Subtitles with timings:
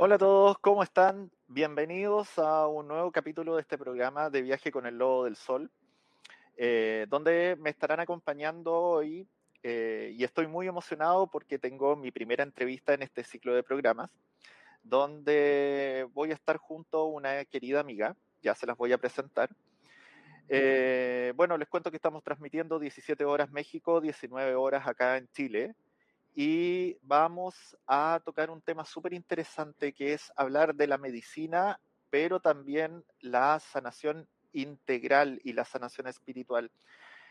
[0.00, 1.28] Hola a todos, ¿cómo están?
[1.48, 5.72] Bienvenidos a un nuevo capítulo de este programa de Viaje con el Lobo del Sol,
[6.56, 9.26] eh, donde me estarán acompañando hoy
[9.64, 14.08] eh, y estoy muy emocionado porque tengo mi primera entrevista en este ciclo de programas,
[14.84, 19.50] donde voy a estar junto a una querida amiga, ya se las voy a presentar.
[20.48, 25.74] Eh, bueno, les cuento que estamos transmitiendo 17 horas México, 19 horas acá en Chile,
[26.40, 32.38] y vamos a tocar un tema súper interesante que es hablar de la medicina, pero
[32.38, 36.70] también la sanación integral y la sanación espiritual.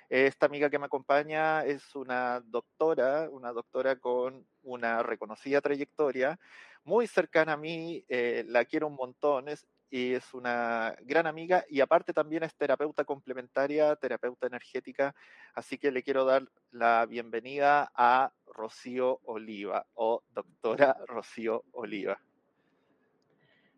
[0.09, 6.37] Esta amiga que me acompaña es una doctora, una doctora con una reconocida trayectoria,
[6.83, 9.47] muy cercana a mí, eh, la quiero un montón,
[9.89, 15.15] y es una gran amiga y aparte también es terapeuta complementaria, terapeuta energética,
[15.53, 22.19] así que le quiero dar la bienvenida a Rocío Oliva o doctora Rocío Oliva.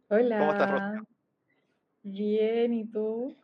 [0.10, 0.40] Hola.
[0.40, 1.08] ¿Cómo estás, Rocío?
[2.02, 3.36] Bien, ¿y tú?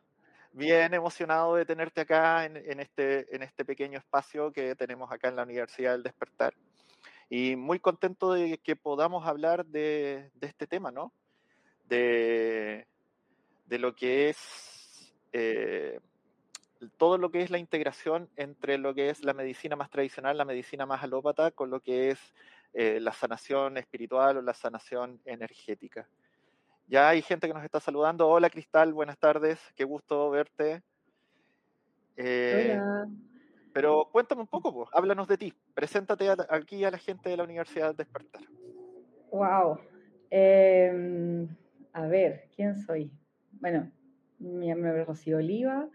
[0.51, 5.35] Bien emocionado de tenerte acá en, este, en este pequeño espacio que tenemos acá en
[5.35, 6.55] la Universidad del Despertar.
[7.29, 11.11] Y muy contento de que podamos hablar de, de este tema, ¿no?
[11.89, 12.85] De,
[13.69, 15.99] lo que es eh,
[16.97, 20.45] todo lo que es la integración entre lo que es la medicina más tradicional, la
[20.45, 22.33] medicina más alópata, con lo que es
[22.73, 26.07] eh, la sanación espiritual o la sanación energética.
[26.87, 28.27] Ya hay gente que nos está saludando.
[28.27, 30.83] Hola Cristal, buenas tardes, qué gusto verte.
[32.17, 33.07] Eh, Hola.
[33.73, 37.89] Pero cuéntame un poco, háblanos de ti, preséntate aquí a la gente de la Universidad
[37.93, 38.43] de Despertar.
[39.31, 39.79] Wow.
[41.95, 43.09] A ver, ¿quién soy?
[43.61, 43.89] Bueno,
[44.39, 45.87] mi nombre es Rocío Oliva,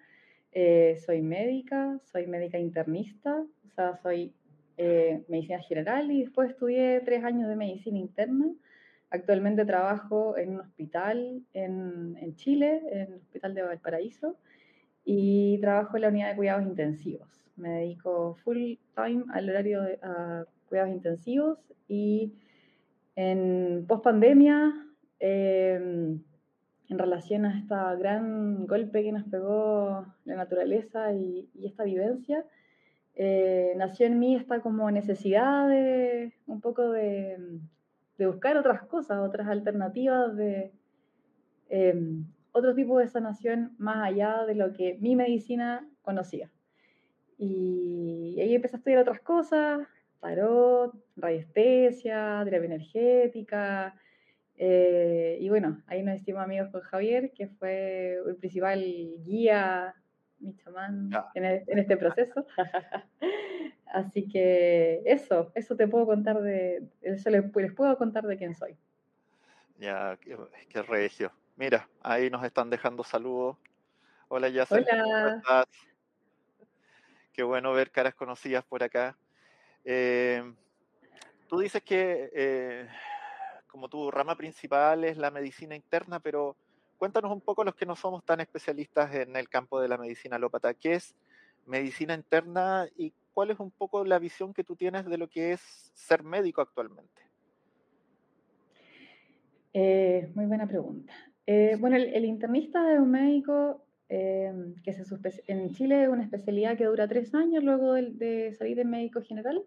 [0.50, 4.32] eh, soy médica, soy médica internista, o sea, soy
[4.78, 8.46] eh, medicina general y después estudié tres años de medicina interna.
[9.10, 14.38] Actualmente trabajo en un hospital en, Chile, en el Hospital de Valparaíso,
[15.04, 17.28] y trabajo en la unidad de cuidados intensivos.
[17.56, 19.98] Me dedico full time al horario de
[20.66, 21.58] cuidados intensivos
[21.88, 22.32] y
[23.16, 24.86] en post pandemia
[25.20, 26.22] Em,
[26.88, 32.44] en relación a este gran golpe que nos pegó la naturaleza y, esta vivencia,
[33.14, 37.60] eh, nació en mí esta como necesidad de un poco de,
[38.18, 40.72] buscar otras cosas, otras alternativas, de
[41.68, 46.50] em, otro tipo de sanación más allá de lo que mi medicina conocía.
[47.38, 49.86] Y, y ahí empecé a estudiar otras cosas,
[50.20, 53.94] tarot, radiestesia, terapia energética,
[54.62, 58.84] eh, y bueno, ahí nos hicimos amigos con Javier, que fue el principal
[59.24, 59.94] guía
[60.38, 62.46] mi chamán en, este proceso.
[63.86, 68.76] Así que eso, eso te puedo contar de, eso les, puedo contar de quién soy.
[69.78, 70.18] Ya,
[70.68, 71.32] qué, regio.
[71.56, 73.56] Mira, ahí nos están dejando saludos.
[74.28, 74.86] Hola, Yacel.
[74.92, 75.64] Hola.
[77.32, 79.16] Qué bueno ver caras conocidas por acá.
[79.86, 80.42] Eh,
[81.48, 82.88] tú dices que eh,
[83.70, 86.56] como tu rama principal es la medicina interna, pero
[86.98, 90.36] cuéntanos un poco los que no somos tan especialistas en el campo de la medicina
[90.36, 90.74] alópata.
[90.74, 91.14] ¿Qué es
[91.66, 95.52] medicina interna y cuál es un poco la visión que tú tienes de lo que
[95.52, 95.60] es
[95.94, 97.22] ser médico actualmente?
[99.72, 101.14] Eh, muy buena pregunta.
[101.46, 104.52] Eh, bueno, el, internista es un médico eh,
[104.82, 105.04] que se
[105.46, 109.22] en Chile es una especialidad que dura tres años luego de, de salir de médico
[109.22, 109.64] general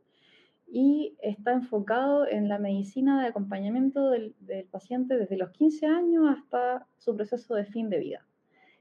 [0.75, 4.34] y está enfocado en la medicina de acompañamiento del,
[4.72, 8.25] paciente desde los 15 años hasta su proceso de fin de vida.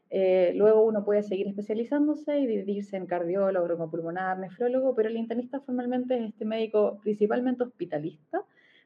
[0.09, 5.61] Eh, luego uno puede seguir especializándose y dividirse en cardiólogo, broncopulmonar, nefrólogo, pero el internista
[5.61, 8.43] formalmente es este médico principalmente hospitalista,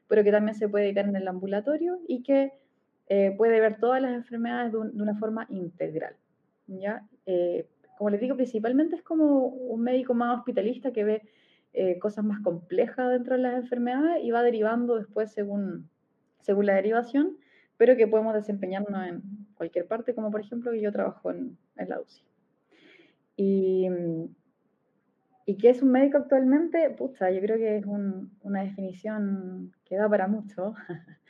[0.09, 2.51] pero que también se puede dedicar en el ambulatorio y que
[3.07, 6.17] eh, puede ver todas las enfermedades de, una forma integral.
[6.67, 7.07] ¿ya?
[7.25, 7.67] Eh,
[7.97, 11.21] como les digo, principalmente es como un médico más hospitalista que ve
[11.79, 15.87] eh, cosas más complejas dentro de las enfermedades y va derivando después según,
[16.41, 17.37] según la derivación,
[17.77, 19.21] pero que podemos desempeñarnos en
[19.53, 22.23] cualquier parte, como por ejemplo que yo trabajo en, en la UCI.
[23.35, 23.87] Y,
[25.45, 26.89] ¿Y qué es un médico actualmente?
[26.89, 30.73] Pucha, yo creo que es una definición que da para mucho,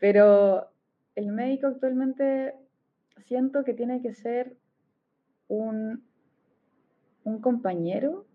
[0.00, 0.68] pero
[1.14, 2.56] el médico actualmente
[3.20, 4.56] siento que tiene que ser
[5.46, 6.02] un,
[7.22, 8.26] un compañero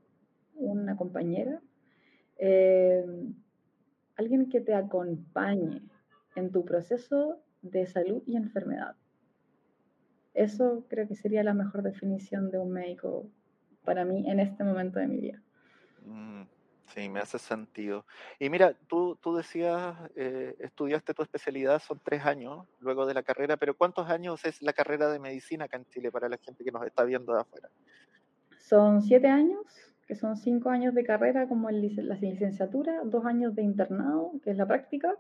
[0.57, 1.61] una compañera,
[2.37, 3.05] eh,
[4.15, 5.81] alguien que te acompañe
[6.35, 8.95] en tu proceso de salud y enfermedad.
[10.33, 13.27] Eso creo que sería la mejor definición de un médico
[13.83, 15.41] para mí en este momento de mi vida.
[16.05, 16.43] Mm,
[16.93, 18.05] sí, me hace sentido.
[18.37, 23.23] Y mira, tú, tú decías, eh, estudiaste tu especialidad, son tres años luego de la
[23.23, 26.63] carrera, pero ¿cuántos años es la carrera de medicina acá en Chile para la gente
[26.63, 27.69] que nos está viendo de afuera?
[28.59, 29.65] Son siete años
[30.07, 34.57] que son cinco años de carrera como la licenciatura, dos años de internado, que es
[34.57, 35.13] la práctica,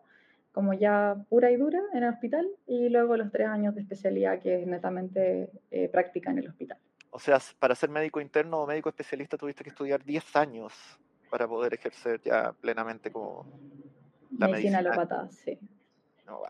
[0.53, 4.39] como ya pura y dura en el hospital, y luego los tres años de especialidad,
[4.39, 6.77] que es netamente eh, práctica en el hospital.
[7.11, 10.73] O sea, para ser médico interno o médico especialista tuviste que estudiar 10 años
[11.29, 13.45] para poder ejercer ya plenamente como
[14.37, 14.81] la medicina.
[14.81, 15.59] Medicina sí.
[16.29, 16.45] Oh,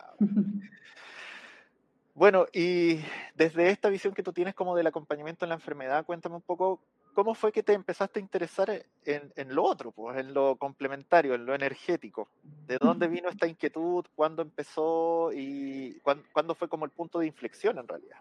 [2.13, 2.99] bueno, y
[3.35, 6.79] desde esta visión que tú tienes como del acompañamiento en la enfermedad, cuéntame un poco
[7.17, 8.69] ¿cómo fue que te empezaste a interesar
[9.03, 12.29] en, lo otro, pues, en lo complementario, en lo energético?
[12.67, 14.05] ¿De dónde vino esta inquietud?
[14.13, 15.31] ¿Cuándo empezó?
[15.33, 15.99] ¿Y
[16.31, 18.17] cuándo, fue como el punto de inflexión en realidad?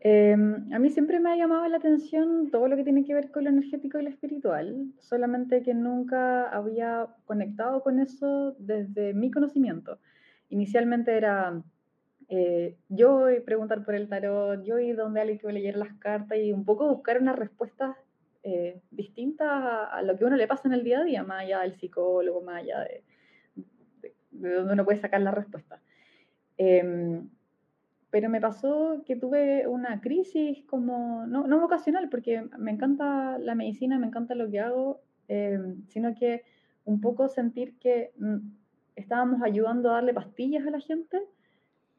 [0.00, 3.30] Em, a mí siempre me ha llamado la atención todo lo que tiene que ver
[3.30, 9.30] con lo energético y lo espiritual, solamente que nunca había conectado con eso desde mi
[9.30, 9.98] conocimiento.
[10.48, 11.62] Inicialmente era
[12.32, 16.52] eh, yo preguntar por el tarot, yo ir donde alguien que leer las cartas y
[16.52, 17.96] un poco buscar unas respuestas
[18.44, 21.60] eh, distintas a, lo que uno le pasa en el día a día, más allá
[21.62, 23.02] del psicólogo, más allá de,
[24.30, 25.80] donde uno puede sacar la respuesta.
[26.56, 27.28] Em,
[28.10, 33.56] pero me pasó que tuve una crisis como, no, no vocacional, porque me encanta la
[33.56, 36.44] medicina, me encanta lo que hago, em, sino que
[36.84, 38.36] un poco sentir que mm,
[38.94, 41.20] estábamos ayudando a darle pastillas a la gente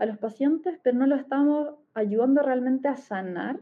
[0.02, 3.60] a los pacientes, pero no lo estamos ayudando realmente a sanar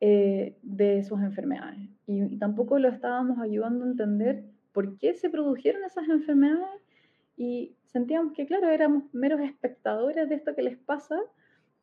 [0.00, 1.88] eh, de sus enfermedades.
[2.06, 6.80] Y, tampoco lo estábamos ayudando a entender por qué se produjeron esas enfermedades
[7.36, 11.18] y sentíamos que, claro, éramos meros espectadores de esto que les pasa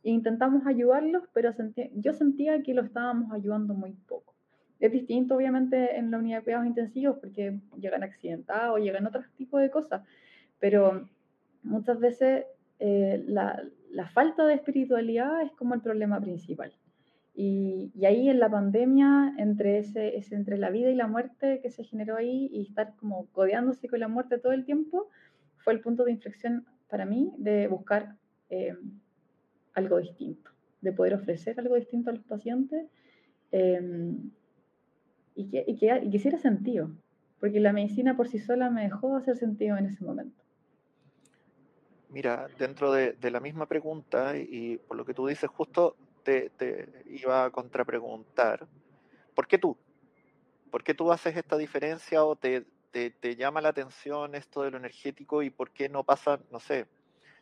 [0.03, 1.53] e intentamos ayudarlos, pero
[1.95, 4.35] yo sentía que lo estábamos ayudando muy poco.
[4.79, 9.59] Es distinto, obviamente, en la unidad de cuidados intensivos porque llegan accidentados, llegan otros tipos
[9.59, 10.01] de cosas,
[10.59, 11.09] pero
[11.61, 12.45] muchas veces
[12.79, 13.61] eh, la,
[14.13, 16.73] falta de espiritualidad es como el problema principal.
[17.35, 21.83] Y, ahí en la pandemia, entre, ese, entre la vida y la muerte que se
[21.83, 25.09] generó ahí y estar como codeándose con la muerte todo el tiempo,
[25.57, 28.15] fue el punto de inflexión para mí de buscar
[28.49, 28.75] eh,
[29.73, 32.87] algo distinto, de poder ofrecer algo distinto a los pacientes
[33.51, 34.15] eh,
[35.35, 36.91] y, que, y, que, y que hiciera sentido,
[37.39, 40.41] porque la medicina por sí sola me dejó hacer sentido en ese momento.
[42.09, 46.51] Mira, dentro de, la misma pregunta, y por lo que tú dices, justo te,
[47.05, 48.67] iba a contrapreguntar,
[49.35, 49.77] ¿por qué tú?
[50.71, 52.65] ¿Por qué tú haces esta diferencia o te,
[53.37, 56.87] llama la atención esto de lo energético y por qué no pasa, no sé,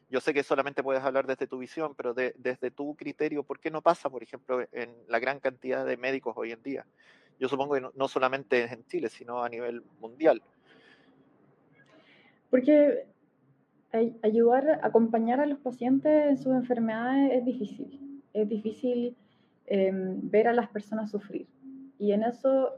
[0.09, 3.71] yo sé que solamente puedes hablar desde tu visión, pero desde tu criterio, ¿por qué
[3.71, 6.85] no pasa, por ejemplo, en la gran cantidad de médicos hoy en día?
[7.39, 10.41] Yo supongo que no, solamente en Chile, sino a nivel mundial.
[12.49, 13.05] Porque
[14.21, 18.21] ayudar, acompañar a los pacientes en sus enfermedades es difícil.
[18.33, 19.15] Es difícil
[19.65, 21.47] em, ver a las personas sufrir.
[21.97, 22.71] Y en eso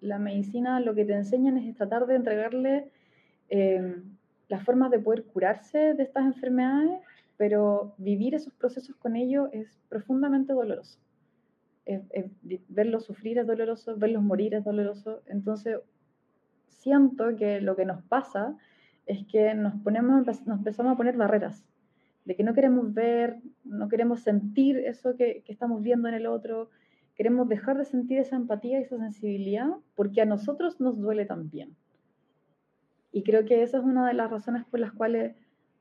[0.00, 2.90] la medicina lo que te enseñan es tratar de entregarle
[3.48, 4.16] em,
[4.48, 7.00] las formas de poder curarse de estas enfermedades,
[7.36, 10.98] pero vivir esos procesos con ellos es profundamente doloroso.
[12.68, 15.22] verlos sufrir es doloroso, verlos morir es doloroso.
[15.26, 15.78] Entonces,
[16.68, 18.56] siento que lo que nos pasa
[19.06, 21.64] es que nos, ponemos, nos empezamos a poner barreras,
[22.24, 26.26] de que no queremos ver, no queremos sentir eso que, que estamos viendo en el
[26.26, 26.70] otro,
[27.16, 31.76] queremos dejar de sentir esa empatía y esa sensibilidad porque a nosotros nos duele también.
[33.12, 35.36] Y creo que esa es una de las razones por las cuales,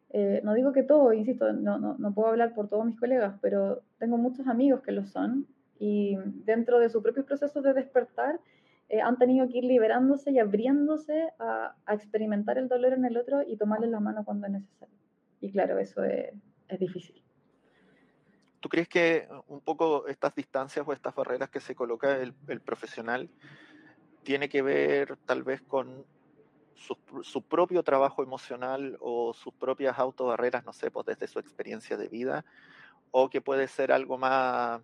[0.10, 3.36] eh, no digo que todo, insisto, no, no, no, puedo hablar por todos mis colegas,
[3.42, 5.48] pero tengo muchos amigos que lo son
[5.80, 6.16] y
[6.46, 8.40] dentro de sus propios procesos de despertar
[8.94, 13.18] eh, han tenido que ir liberándose y abriéndose a, a, experimentar el dolor en el
[13.18, 14.96] otro y tomarle la mano cuando es necesario.
[15.42, 16.34] Y claro, eso es,
[16.68, 17.24] es difícil.
[18.60, 22.62] ¿Tú crees que un poco estas distancias o estas barreras que se coloca el, el
[22.62, 23.30] profesional
[24.24, 26.06] tiene que ver tal vez con
[27.24, 32.08] su, propio trabajo emocional o sus propias autobarreras, no sé, pues desde su experiencia de
[32.08, 32.46] vida,
[33.12, 34.82] o que puede ser algo más,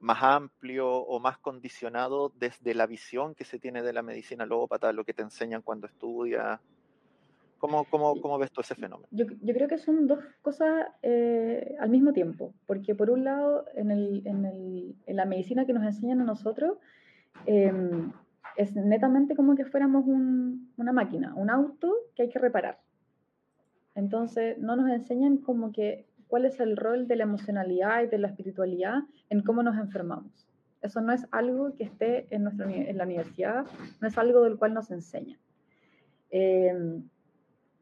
[0.00, 4.92] más amplio o más condicionado desde la visión que se tiene de la medicina lópata,
[4.92, 6.60] lo que te enseñan cuando estudias.
[7.58, 9.08] ¿Cómo, cómo, cómo ves tú ese fenómeno?
[9.10, 13.64] Yo, yo creo que son dos cosas eh, al mismo tiempo, porque por un lado,
[13.74, 16.78] en, el, en, el, en la medicina que nos enseñan a nosotros,
[17.46, 17.72] eh,
[18.56, 22.80] es netamente como que fuéramos una máquina, un auto que hay que reparar.
[23.94, 28.18] Entonces, no nos enseñan como que cuál es el rol de la emocionalidad y de
[28.18, 30.46] la espiritualidad en cómo nos enfermamos.
[30.80, 33.66] Eso no es algo que esté en, nuestra, en la universidad,
[34.00, 35.38] no es algo del cual nos enseñan.
[36.30, 37.00] Eh,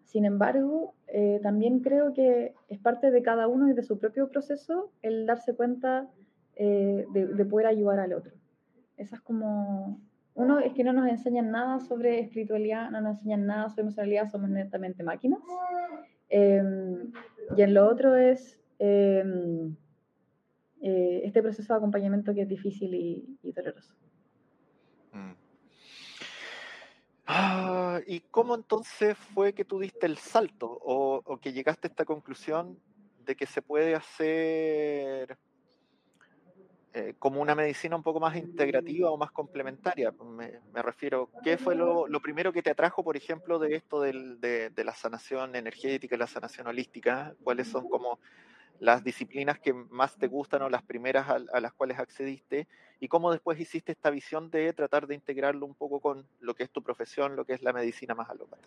[0.04, 4.28] sin embargo, eh, también creo que es parte de cada uno y de su propio
[4.28, 6.08] proceso el darse cuenta
[6.54, 8.32] eh, de, de, poder ayudar al otro.
[8.96, 10.00] Esa es como
[10.34, 14.30] uno es que no nos enseñan nada sobre espiritualidad, no nos enseñan nada sobre emocionalidad,
[14.30, 15.40] somos netamente máquinas.
[16.28, 17.12] Em,
[17.56, 19.76] y en lo otro es em,
[20.80, 23.94] eh, este proceso de acompañamiento que es difícil y, doloroso.
[25.12, 25.32] Mm.
[27.26, 31.90] Ah, ¿Y cómo entonces fue que tú diste el salto o, o que llegaste a
[31.90, 32.78] esta conclusión
[33.24, 35.36] de que se puede hacer
[36.98, 40.14] eh, como una medicina un poco más integrativa o más complementaria.
[40.24, 44.94] Me, refiero, ¿qué fue lo, primero que te atrajo, por ejemplo, de esto de, la
[44.94, 47.34] sanación energética y la sanación holística?
[47.44, 48.18] ¿Cuáles son como
[48.80, 52.66] las disciplinas que más te gustan o las primeras a, las cuales accediste?
[52.98, 56.62] ¿Y cómo después hiciste esta visión de tratar de integrarlo un poco con lo que
[56.62, 58.66] es tu profesión, lo que es la medicina más alópata?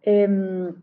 [0.00, 0.80] Em,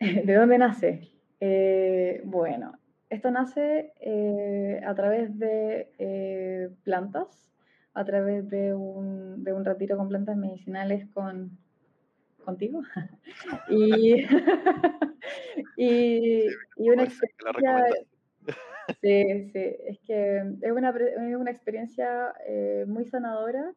[0.00, 1.08] ¿De dónde nace?
[1.38, 2.72] Eh, bueno,
[3.10, 7.50] esto nace eh, a través de eh, plantas,
[7.94, 11.56] a través de un, de un, retiro con plantas medicinales con,
[12.44, 12.82] contigo.
[13.70, 14.24] y,
[15.76, 16.46] y,
[16.76, 17.86] y, una experiencia...
[19.00, 23.72] Sí, sí, es que es una, es una experiencia eh, muy sanadora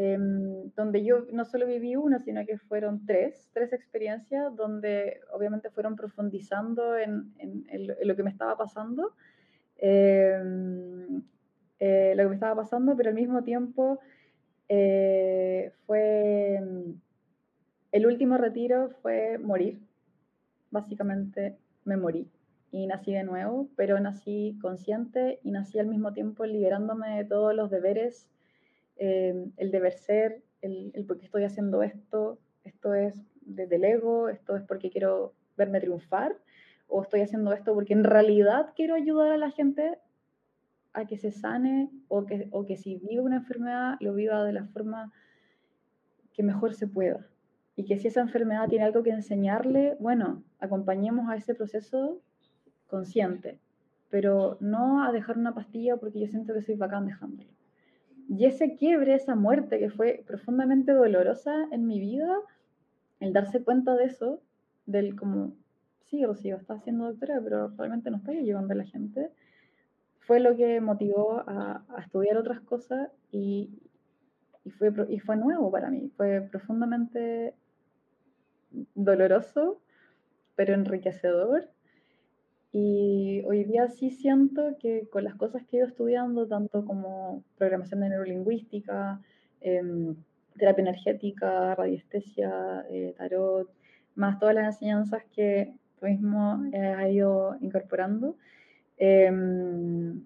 [0.00, 5.70] Em, donde yo no solo viví una, sino que fueron tres, tres experiencias donde obviamente
[5.70, 7.34] fueron profundizando en,
[8.04, 9.12] lo que me estaba pasando,
[9.76, 11.20] em,
[11.80, 13.98] eh, lo que me estaba pasando, pero al mismo tiempo
[14.68, 16.62] eh, fue,
[17.90, 19.80] el último retiro fue morir,
[20.70, 22.30] básicamente me morí
[22.70, 27.52] y nací de nuevo, pero nací consciente y nací al mismo tiempo liberándome de todos
[27.52, 28.30] los deberes
[28.98, 33.84] eh, el deber ser, el, el por qué estoy haciendo esto, esto es desde el
[33.84, 36.36] ego, esto es porque quiero verme triunfar,
[36.88, 39.98] o estoy haciendo esto porque en realidad quiero ayudar a la gente
[40.94, 44.52] a que se sane o que, o que si vive una enfermedad lo viva de
[44.52, 45.12] la forma
[46.32, 47.26] que mejor se pueda.
[47.76, 52.20] Y que si esa enfermedad tiene algo que enseñarle, bueno, acompañemos a ese proceso
[52.88, 53.60] consciente,
[54.10, 57.50] pero no a dejar una pastilla porque yo siento que soy bacán dejándolo.
[58.28, 62.36] Y ese quiebre, esa muerte que fue profundamente dolorosa en mi vida,
[63.20, 64.40] el darse cuenta de eso,
[64.86, 65.54] del como,
[66.04, 69.30] sí, Rocío, está haciendo doctora, pero realmente no estoy ayudando a la gente,
[70.20, 73.70] fue lo que motivó a, estudiar otras cosas y,
[74.64, 77.54] y, fue, y fue nuevo para mí, fue profundamente
[78.94, 79.80] doloroso
[80.58, 81.70] pero enriquecedor.
[82.72, 87.42] Y hoy día sí siento que con las cosas que he ido estudiando, tanto como
[87.56, 89.20] programación de neurolingüística,
[89.60, 90.16] em,
[90.58, 93.70] terapia energética, radiestesia, eh, tarot,
[94.14, 98.36] más todas las enseñanzas que tú mismo eh, has ido incorporando,
[98.98, 100.22] em,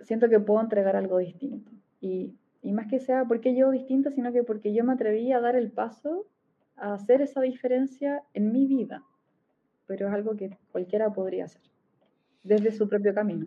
[0.00, 1.72] siento que puedo entregar algo distinto.
[2.00, 5.40] Y, y más que sea porque yo distinto, sino que porque yo me atreví a
[5.40, 6.26] dar el paso
[6.76, 9.02] a hacer esa diferencia en mi vida.
[9.86, 11.62] Pero es algo que cualquiera podría hacer,
[12.42, 13.46] desde su propio camino.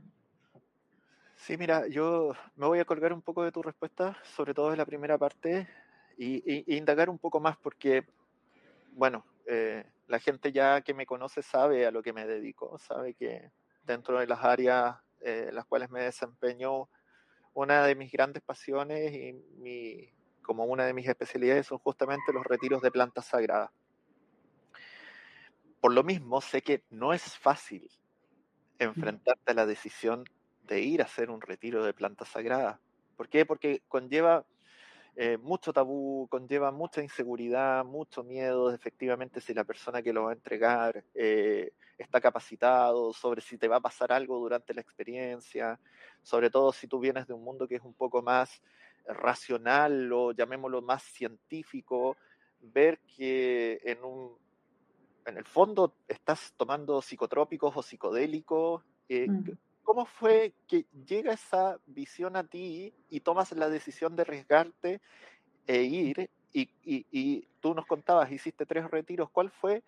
[1.36, 4.78] Sí, mira, yo me voy a colgar un poco de tu respuesta, sobre todo de
[4.78, 5.68] la primera parte,
[6.18, 8.06] y, indagar un poco más porque,
[8.92, 13.14] bueno, eh, la gente ya que me conoce sabe a lo que me dedico, sabe
[13.14, 13.52] que
[13.84, 16.90] dentro de las áreas en eh, las cuales me desempeño,
[17.54, 20.10] una de mis grandes pasiones y mi,
[20.42, 23.72] como una de mis especialidades son justamente los retiros de plantas sagradas.
[25.82, 27.90] Por lo mismo, sé que no es fácil
[28.80, 30.26] enfrentarte a la decisión
[30.64, 32.80] de ir a hacer un retiro de plantas sagradas.
[33.16, 33.46] ¿Por qué?
[33.46, 34.46] Porque conlleva
[35.16, 40.32] eh, mucho tabú, conlleva mucha inseguridad, mucho miedo, efectivamente, si la persona que lo va
[40.32, 45.80] a entregar eh, está capacitado, sobre si te va a pasar algo durante la experiencia,
[46.22, 48.62] sobre todo si tú vienes de un mundo que es un poco más
[49.06, 52.16] racional o llamémoslo más científico,
[52.62, 54.38] ver que en un
[55.26, 59.52] en el fondo estás tomando psicotrópicos o psicodélicos, eh, mm.
[59.90, 65.02] ¿Cómo fue que llega esa visión a ti y tomas la decisión de arriesgarte
[65.66, 66.30] e ir?
[66.54, 69.32] Y, tú nos contabas, hiciste tres retiros.
[69.32, 69.82] ¿Cuál fue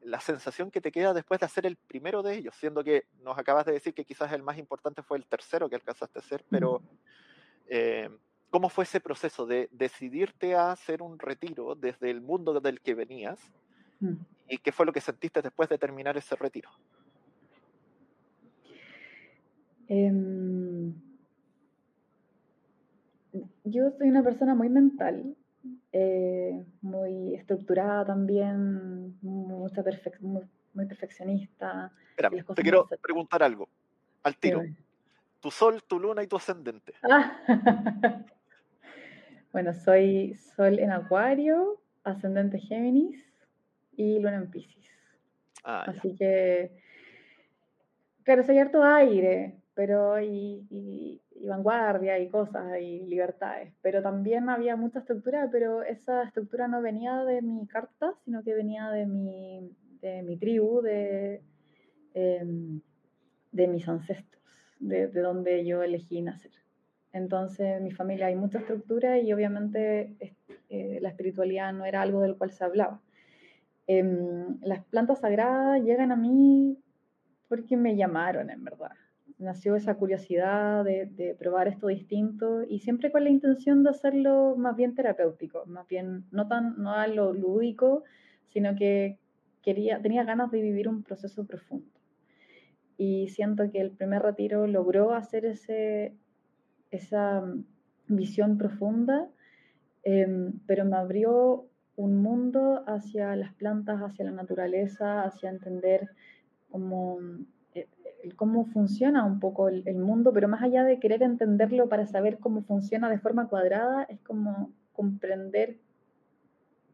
[0.00, 2.54] la sensación que te queda después de hacer el primero de ellos?
[2.54, 5.74] Siendo que nos acabas de decir que quizás el más importante fue el tercero que
[5.74, 6.80] alcanzaste a hacer, pero
[7.66, 8.08] eh,
[8.48, 12.94] ¿cómo fue ese proceso de decidirte a hacer un retiro desde el mundo del que
[12.94, 13.40] venías?
[13.98, 14.14] Mm.
[14.48, 16.70] ¿Y qué fue lo que sentiste después de terminar ese retiro?
[19.88, 20.94] Em,
[23.64, 25.36] yo soy una persona muy mental,
[25.92, 29.82] eh, muy estructurada también, mucha
[30.20, 31.92] muy, perfeccionista.
[32.54, 33.68] te quiero preguntar algo,
[34.22, 34.62] al tiro.
[35.40, 36.94] Tu sol, tu luna y tu ascendente.
[37.02, 37.36] Ah.
[39.52, 43.31] bueno, soy sol en Acuario, ascendente Géminis
[43.96, 44.90] y luna en Pisces.
[45.64, 46.72] Ah, Así que,
[48.24, 55.00] claro, soy harto aire, pero y, vanguardia y cosas y libertades, pero también había mucha
[55.00, 60.22] estructura, pero esa estructura no venía de mi carta, sino que venía de mi, de
[60.22, 61.42] mi tribu, de,
[62.14, 62.80] em,
[63.50, 64.42] de mis ancestros,
[64.78, 66.52] de, de, donde yo elegí nacer.
[67.12, 70.16] Entonces, en mi familia hay mucha estructura y obviamente
[70.68, 73.00] eh, la espiritualidad no era algo del cual se hablaba.
[73.86, 76.78] Em, las plantas sagradas llegan a mí
[77.48, 78.92] porque me llamaron, en verdad
[79.42, 84.76] nació esa curiosidad de, probar esto distinto y siempre con la intención de hacerlo más
[84.76, 88.04] bien terapéutico, más bien no tan no a lo lúdico,
[88.48, 89.18] sino que
[89.62, 91.90] quería, tenía ganas de vivir un proceso profundo.
[92.96, 96.14] Y siento que el primer retiro logró hacer ese,
[96.90, 97.42] esa
[98.06, 99.28] visión profunda,
[100.04, 101.66] em, pero me abrió
[101.96, 106.10] un mundo hacia las plantas, hacia la naturaleza, hacia entender
[106.70, 107.18] cómo
[108.36, 112.62] cómo funciona un poco el, mundo, pero más allá de querer entenderlo para saber cómo
[112.62, 115.78] funciona de forma cuadrada, es como comprender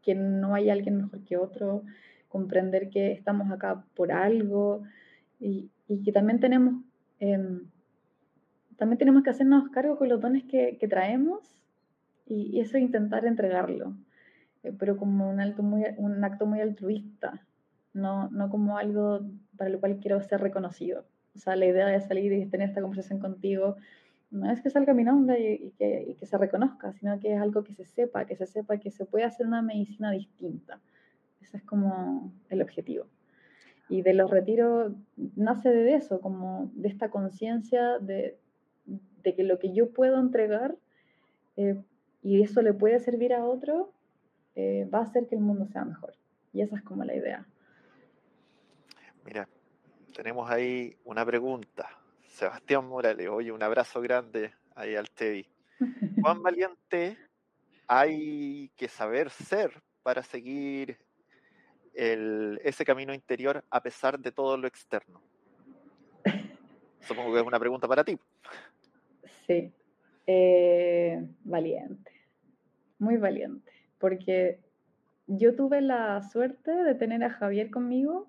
[0.01, 1.83] que no hay alguien mejor que otro,
[2.29, 4.83] comprender que estamos acá por algo
[5.39, 5.69] y,
[6.03, 6.83] que también tenemos,
[7.19, 7.67] em,
[8.77, 11.61] también tenemos que hacernos cargo con los dones que, traemos
[12.25, 13.95] y, eso intentar entregarlo,
[14.77, 17.41] pero como un, alto muy, un acto muy altruista,
[17.93, 19.21] no, no como algo
[19.57, 21.05] para lo cual quiero ser reconocido.
[21.35, 23.75] O sea, la idea de salir y tener esta conversación contigo
[24.31, 27.73] no es que salga mi nombre y, que, se reconozca, sino que es algo que
[27.73, 30.79] se sepa, que se sepa que se puede hacer una medicina distinta.
[31.41, 33.05] Ese es como el objetivo.
[33.87, 34.93] Y de los retiros
[35.35, 38.37] nace de eso, como de esta conciencia de,
[39.23, 40.75] que lo que yo puedo entregar
[41.57, 41.81] eh,
[42.21, 43.91] y eso le puede servir a otro,
[44.55, 46.13] eh, va a hacer que el mundo sea mejor.
[46.53, 47.45] Y esa es como la idea.
[49.25, 49.47] Mira,
[50.13, 51.89] tenemos ahí una pregunta.
[52.23, 55.45] Sebastián Morales, oye, un abrazo grande ahí al Teddy.
[56.21, 57.17] ¿Cuán valiente
[57.87, 59.71] hay que saber ser
[60.03, 60.97] para seguir
[61.93, 65.21] ese camino interior a pesar de todo lo externo?
[67.01, 68.17] Supongo que es una pregunta para ti.
[69.45, 69.71] Sí,
[70.27, 72.11] eh, valiente,
[72.99, 74.59] muy valiente, porque
[75.27, 78.27] yo tuve la suerte de tener a Javier conmigo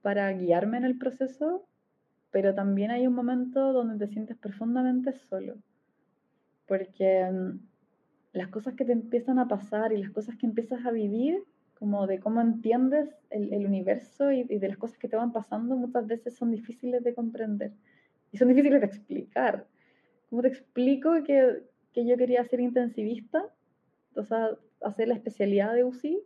[0.00, 1.66] para guiarme en el proceso,
[2.30, 5.56] pero también hay un momento donde te sientes profundamente solo,
[6.66, 7.58] porque mm,
[8.32, 11.44] las cosas que te empiezan a pasar y las cosas que empiezas a vivir,
[11.78, 16.06] como de cómo entiendes el, universo y, de las cosas que te van pasando, muchas
[16.06, 17.72] veces son difíciles de comprender
[18.30, 19.66] y son difíciles de explicar.
[20.30, 23.44] ¿Cómo te explico que, que yo quería ser intensivista?
[24.14, 24.50] O sea,
[24.84, 26.22] hacer la especialidad de UCI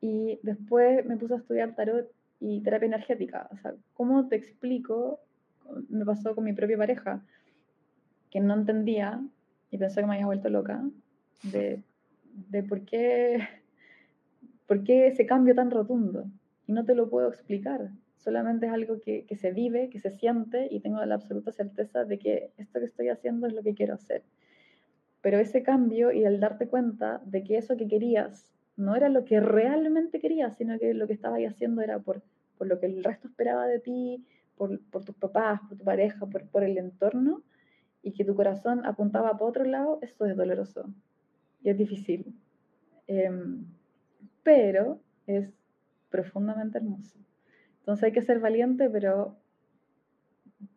[0.00, 3.48] y después me puse a estudiar tarot y terapia energética.
[3.52, 5.20] O sea, ¿cómo te explico?
[5.88, 7.24] Me pasó con mi propia pareja,
[8.30, 9.22] que no entendía
[9.70, 10.84] y pensó que me había vuelto loca
[11.42, 11.82] de,
[12.50, 13.38] de por, qué,
[14.66, 16.26] por qué ese cambio tan rotundo.
[16.66, 17.90] Y no te lo puedo explicar.
[18.16, 22.04] Solamente es algo que, que se vive, que se siente y tengo la absoluta certeza
[22.04, 24.22] de que esto que estoy haciendo es lo que quiero hacer.
[25.26, 29.24] Pero ese cambio y el darte cuenta de que eso que querías no era lo
[29.24, 32.22] que realmente querías, sino que lo que estabas haciendo era por,
[32.56, 34.24] por lo que el resto esperaba de ti,
[34.56, 37.42] por, por tus papás, por tu pareja, por, por, el entorno,
[38.04, 40.94] y que tu corazón apuntaba para otro lado, eso es doloroso
[41.60, 42.32] y es difícil.
[43.08, 43.66] Em,
[44.44, 45.52] pero es
[46.08, 47.18] profundamente hermoso.
[47.80, 49.36] Entonces hay que ser valiente, pero,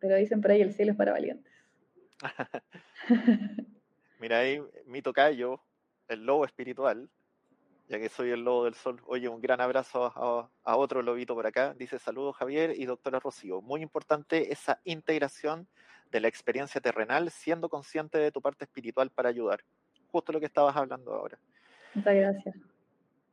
[0.00, 1.54] pero dicen por ahí el cielo es para valientes.
[4.20, 5.60] Mira ahí mi tocayo,
[6.06, 7.08] el lobo espiritual,
[7.88, 9.00] ya que soy el lobo del sol.
[9.06, 10.12] Oye, un gran abrazo
[10.62, 11.72] a, otro lobito por acá.
[11.72, 13.62] Dice saludos Javier y doctora Rocío.
[13.62, 15.66] Muy importante esa integración
[16.10, 19.62] de la experiencia terrenal siendo consciente de tu parte espiritual para ayudar.
[20.12, 21.38] Justo lo que estabas hablando ahora.
[21.94, 22.54] Muchas gracias.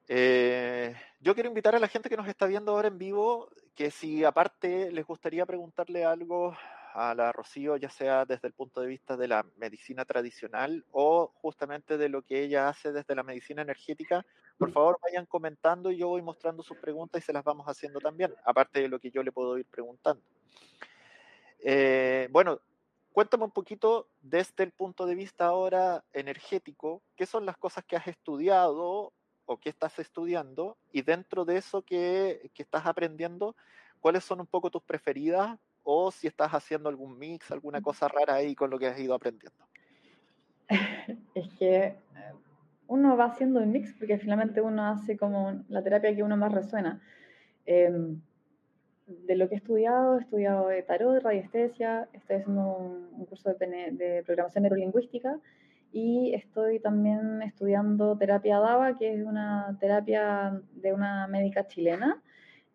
[0.08, 3.92] Eh, yo quiero invitar a la gente que nos está viendo ahora en vivo que
[3.92, 6.56] si aparte les gustaría preguntarle algo
[6.98, 11.32] a la Rocío, ya sea desde el punto de vista de la medicina tradicional o
[11.36, 14.26] justamente de lo que ella hace desde la medicina energética,
[14.58, 18.00] por favor vayan comentando y yo voy mostrando sus preguntas y se las vamos haciendo
[18.00, 20.24] también, aparte de lo que yo le puedo ir preguntando.
[21.60, 22.60] Eh, bueno,
[23.14, 27.96] cuéntame un poquito desde el punto de vista ahora energético, qué son las cosas que
[27.96, 29.14] has estudiado
[29.46, 33.56] o que estás estudiando y dentro de eso que, que estás aprendiendo,
[34.00, 38.36] cuáles son un poco tus preferidas o si estás haciendo algún mix, alguna cosa rara
[38.36, 39.66] ahí con lo que has ido aprendiendo.
[41.34, 41.96] Es que eh,
[42.88, 46.52] uno va haciendo un mix porque finalmente uno hace como la terapia que uno más
[46.52, 47.02] resuena.
[47.66, 48.20] Em,
[49.06, 53.92] de lo que he estudiado, he estudiado de tarot, radiestesia, estoy haciendo un, curso de,
[53.92, 55.40] de, programación neurolingüística
[55.94, 62.22] y estoy también estudiando terapia DABA, que es una terapia de una médica chilena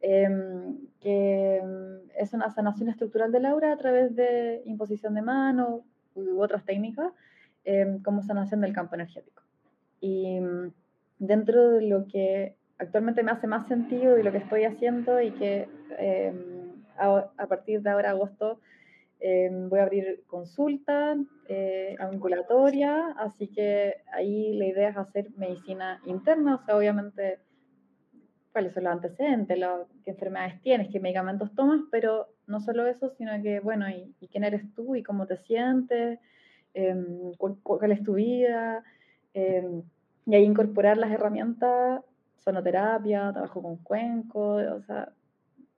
[0.05, 5.85] Em, que em, es una sanación estructural del aura a través de imposición de mano
[6.17, 7.13] u otras técnicas,
[7.65, 9.43] em, como sanación del campo energético.
[10.01, 10.41] Y
[11.21, 15.31] dentro de lo que actualmente me hace más sentido de lo que estoy haciendo y
[15.33, 15.69] que
[16.99, 18.59] a, partir de ahora, agosto,
[19.69, 21.17] voy a abrir consulta
[21.49, 27.39] eh, ambulatoria, así que ahí la idea es hacer medicina interna, o sea, obviamente
[28.53, 29.59] cuáles son los antecedentes,
[30.05, 34.45] qué enfermedades tienes, qué medicamentos tomas, pero no solo eso, sino que, bueno, y, quién
[34.45, 36.19] eres tú y cómo te sientes,
[36.75, 38.85] em, cuál, es tu vida,
[39.35, 39.83] em,
[40.27, 42.03] y ahí incorporar las herramientas,
[42.37, 45.13] sonoterapia, trabajo con cuenco, o sea,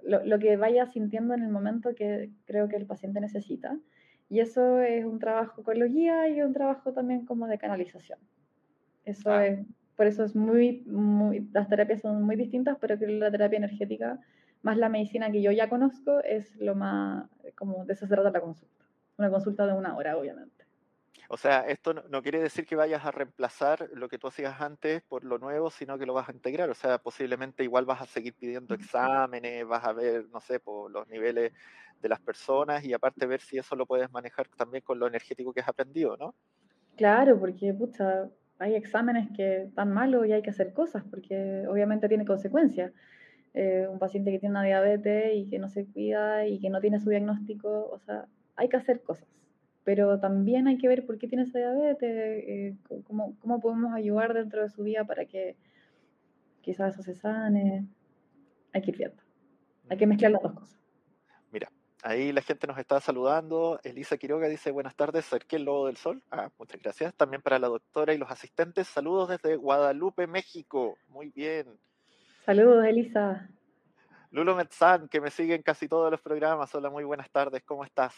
[0.03, 3.79] lo, lo, que vaya sintiendo en el momento que creo que el paciente necesita.
[4.29, 8.19] Y eso es un trabajo con los guías y un trabajo también como de canalización.
[9.05, 9.47] Eso ah.
[9.47, 9.61] es
[9.97, 13.59] por eso es muy, muy, las terapias son muy distintas, pero creo que la terapia
[13.59, 14.19] energética,
[14.63, 18.31] más la medicina que yo ya conozco, es lo más, como de eso se trata
[18.31, 18.85] la consulta.
[19.17, 20.65] Una consulta de una hora, obviamente.
[21.29, 25.03] O sea, esto no, quiere decir que vayas a reemplazar lo que tú hacías antes
[25.03, 26.69] por lo nuevo, sino que lo vas a integrar.
[26.71, 30.91] O sea, posiblemente igual vas a seguir pidiendo exámenes, vas a ver, no sé, por
[30.91, 31.53] los niveles
[32.03, 35.53] de las personas y aparte ver si eso lo puedes manejar también con lo energético
[35.53, 36.35] que has aprendido, ¿no?
[36.97, 38.29] Claro, porque, pucha,
[38.59, 42.93] hay exámenes que están malos y hay que hacer cosas porque obviamente tiene consecuencias.
[43.55, 46.81] Eh, un paciente que tiene una diabetes y que no se cuida y que no
[46.81, 49.29] tiene su diagnóstico, o sea, hay que hacer cosas.
[49.85, 54.35] Pero también hay que ver por qué tiene esa diabetes, eh, cómo, cómo, podemos ayudar
[54.35, 55.57] dentro de su vida para que
[56.63, 57.87] quizás eso se sane.
[58.73, 59.23] Hay que ir viendo.
[59.89, 60.84] Hay que mezclar las dos cosas.
[62.07, 63.81] Ahí la gente nos está saludando.
[63.83, 66.23] Elisa Quiroga dice buenas tardes, cerqué el lobo del sol.
[66.31, 67.15] Ah, muchas gracias.
[67.15, 68.89] También para la doctora y los asistentes.
[68.89, 70.99] Saludos desde Guadalupe, México.
[71.09, 71.67] Muy bien.
[72.45, 73.49] Saludos, Elisa.
[74.31, 76.75] Lulo Metzán, que me sigue en casi todos los programas.
[76.75, 77.63] Hola, muy buenas tardes.
[77.63, 78.15] ¿Cómo estás?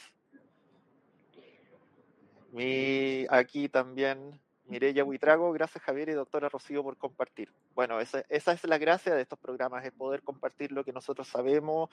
[2.50, 7.52] Mi, aquí también Mireya Huitrago, gracias Javier y doctora Rocío por compartir.
[7.74, 11.28] Bueno, esa, esa, es la gracia de estos programas, es poder compartir lo que nosotros
[11.28, 11.88] sabemos,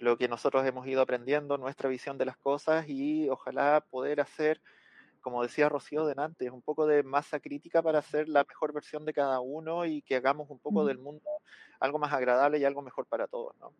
[0.00, 4.60] lo que nosotros hemos ido aprendiendo, nuestra visión de las cosas y ojalá poder hacer,
[5.20, 9.12] como decía Rocío delante, un poco de masa crítica para hacer la mejor versión de
[9.12, 11.22] cada uno y que hagamos un poco del mundo
[11.78, 13.54] algo más agradable y algo mejor para todos.
[13.60, 13.72] ¿no?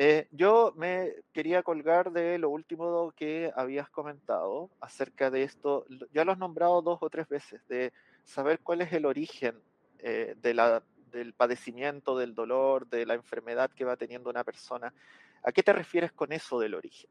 [0.00, 5.86] Eh, yo me quería colgar de lo último que habías comentado acerca de esto.
[6.14, 9.56] Ya lo has nombrado dos o tres veces, de saber cuál es el origen
[9.98, 14.94] eh, de la, del padecimiento, del dolor, de la enfermedad que va teniendo una persona.
[15.42, 17.10] ¿A qué te refieres con eso del origen?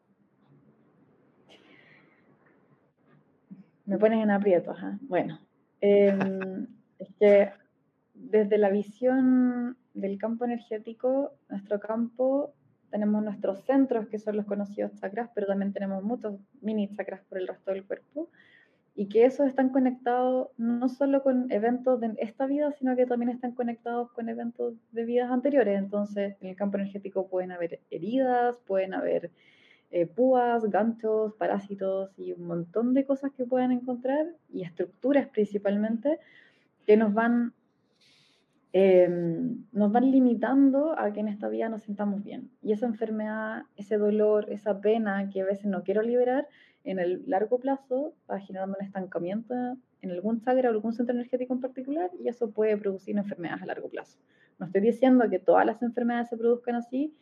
[3.85, 4.77] Me pones en aprietos.
[4.81, 4.97] ¿eh?
[5.01, 5.41] Bueno,
[5.81, 6.67] em,
[6.99, 7.51] es que
[8.13, 12.53] desde la visión del campo energético, nuestro campo
[12.89, 17.37] tenemos nuestros centros, que son los conocidos chakras, pero también tenemos muchos mini chakras por
[17.37, 18.29] el resto del cuerpo,
[18.95, 23.29] y que esos están conectados no solo con eventos de esta vida, sino que también
[23.29, 25.77] están conectados con eventos de vidas anteriores.
[25.77, 29.29] Entonces, en el campo energético pueden haber heridas, pueden haber
[29.91, 36.19] eh, púas, ganchos, parásitos y un montón de cosas que pueden encontrar, y estructuras principalmente,
[36.87, 37.53] que nos van
[38.79, 42.51] Em, nos van limitando a que en esta vida nos sintamos bien.
[42.61, 46.47] Y esa enfermedad, ese dolor, esa pena que a veces no quiero liberar,
[46.83, 49.55] en el largo plazo va generando un estancamiento
[50.03, 53.65] en algún chakra o algún centro energético en particular y eso puede producir enfermedades a
[53.65, 54.19] largo plazo.
[54.59, 57.15] No estoy diciendo que todas las enfermedades se produzcan así,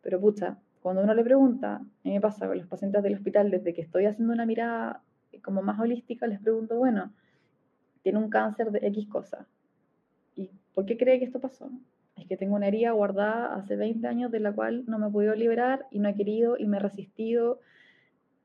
[0.00, 3.50] pero pucha, cuando uno le pregunta, a mí me pasa con los pacientes del hospital,
[3.50, 5.02] desde que estoy haciendo una mirada
[5.42, 7.12] como más holística, les pregunto, bueno,
[8.02, 9.46] tiene un cáncer de X cosa,
[10.36, 11.70] ¿Y por qué cree que esto pasó?
[12.16, 15.10] Es que tengo una herida guardada hace 20 años de la cual no me he
[15.10, 17.60] podido liberar y no he querido y me he resistido.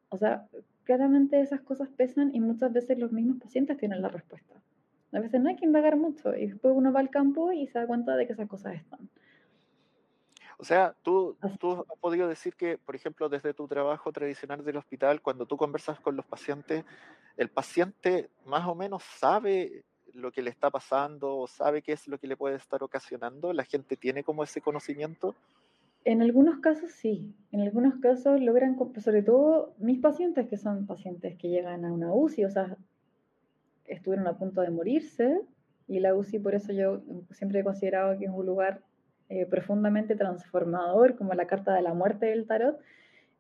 [0.10, 0.48] O sea,
[0.84, 4.56] claramente esas cosas pesan y muchas veces los mismos pacientes tienen la respuesta.
[5.12, 7.80] A veces no hay que indagar mucho y después uno va al campo y se
[7.80, 9.10] da cuenta de que esas cosas están.
[10.58, 14.76] O sea, tú, tú has podido decir que, por ejemplo, desde tu trabajo tradicional del
[14.76, 16.84] hospital, cuando tú conversas con los pacientes,
[17.38, 19.86] el paciente más o menos sabe
[20.20, 23.54] lo que le está pasando o sabe qué es lo que le puede estar ocasionando?
[23.54, 25.36] ¿La gente tiene como ese conocimiento?
[26.06, 31.38] En algunos casos sí, en algunos casos logran, sobre todo mis pacientes, que son pacientes
[31.38, 32.78] que llegan a una UCI, o sea,
[33.86, 35.42] estuvieron a punto de morirse,
[35.88, 37.02] y la UCI por eso yo
[37.32, 38.82] siempre he considerado que es un lugar
[39.28, 42.80] eh, profundamente transformador, como la carta de la muerte del tarot,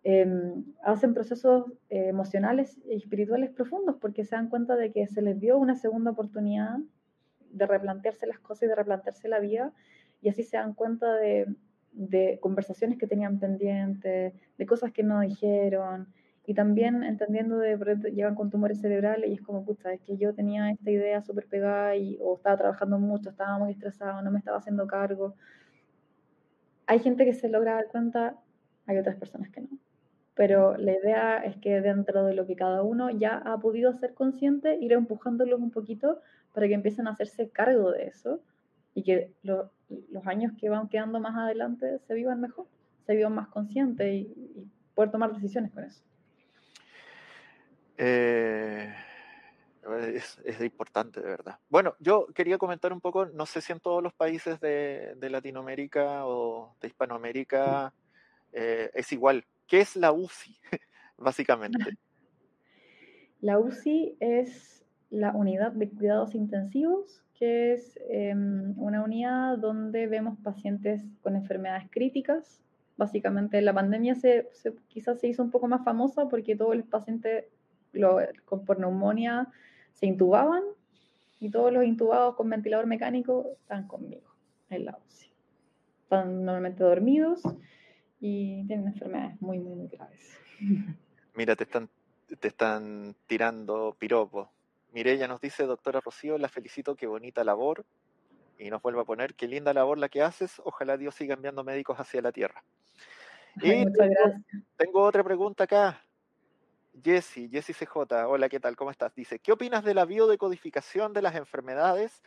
[0.04, 5.22] Em, hacen procesos eh, emocionales y espirituales profundos porque se dan cuenta de que se
[5.22, 6.78] les dio una segunda oportunidad
[7.52, 9.74] de replantearse las cosas y de replantearse la vida
[10.22, 11.48] y así se dan cuenta de,
[12.40, 16.08] conversaciones que tenían pendientes, de cosas que no dijeron
[16.46, 17.78] y también entendiendo de
[18.14, 21.48] llegan con tumores cerebrales y es como, puta, es que yo tenía esta idea súper
[21.48, 25.36] pegada y, o estaba trabajando mucho, estaba muy estresado, no me estaba haciendo cargo.
[26.88, 28.38] Hay gente que se logra dar cuenta,
[28.86, 29.68] hay otras personas que no
[30.40, 34.14] pero la idea es que dentro de lo que cada uno ya ha podido ser
[34.14, 36.22] consciente, ir empujándolos un poquito
[36.54, 38.40] para que empiecen a hacerse cargo de eso
[38.94, 42.68] y que los años que van quedando más adelante se vivan mejor,
[43.06, 44.20] se vivan más conscientes y,
[44.56, 46.02] y poder tomar decisiones con eso.
[47.98, 48.96] Eh,
[50.14, 51.60] es, importante, de verdad.
[51.68, 55.30] Bueno, yo quería comentar un poco, no sé si en todos los países de, de
[55.30, 57.94] Latinoamérica o de Hispanoamérica
[58.54, 60.58] eh, es igual, ¿Qué es la UCI,
[61.18, 61.96] básicamente?
[63.40, 70.40] La UCI es la unidad de cuidados intensivos, que es em, una unidad donde vemos
[70.40, 72.60] pacientes con enfermedades críticas.
[72.98, 74.50] Básicamente la pandemia se,
[74.88, 77.46] quizás se hizo un poco más famosa porque todos los pacientes
[78.46, 79.50] con, por neumonía
[79.94, 80.64] se intubaban
[81.40, 84.36] y todos los intubados con ventilador mecánico están conmigo
[84.72, 85.32] en la UCI.
[86.02, 87.44] Están normalmente dormidos
[88.20, 90.38] y tienen enfermedades muy, muy, muy graves.
[91.36, 91.90] Mira, te están,
[92.40, 94.50] te están tirando piropos.
[94.92, 97.86] Mireya nos dice, doctora Rocío, la felicito, qué bonita labor.
[98.58, 100.62] Y nos vuelve a poner, qué linda labor la que haces.
[100.66, 102.64] Ojalá Dios siga enviando médicos hacia la tierra.
[103.62, 104.42] y muchas gracias.
[104.76, 106.02] tengo otra pregunta acá.
[107.02, 108.76] Jessy, Jessy CJ, hola, ¿qué tal?
[108.76, 109.16] ¿Cómo estás?
[109.16, 112.22] Dice, ¿qué opinas de la biodecodificación de las enfermedades?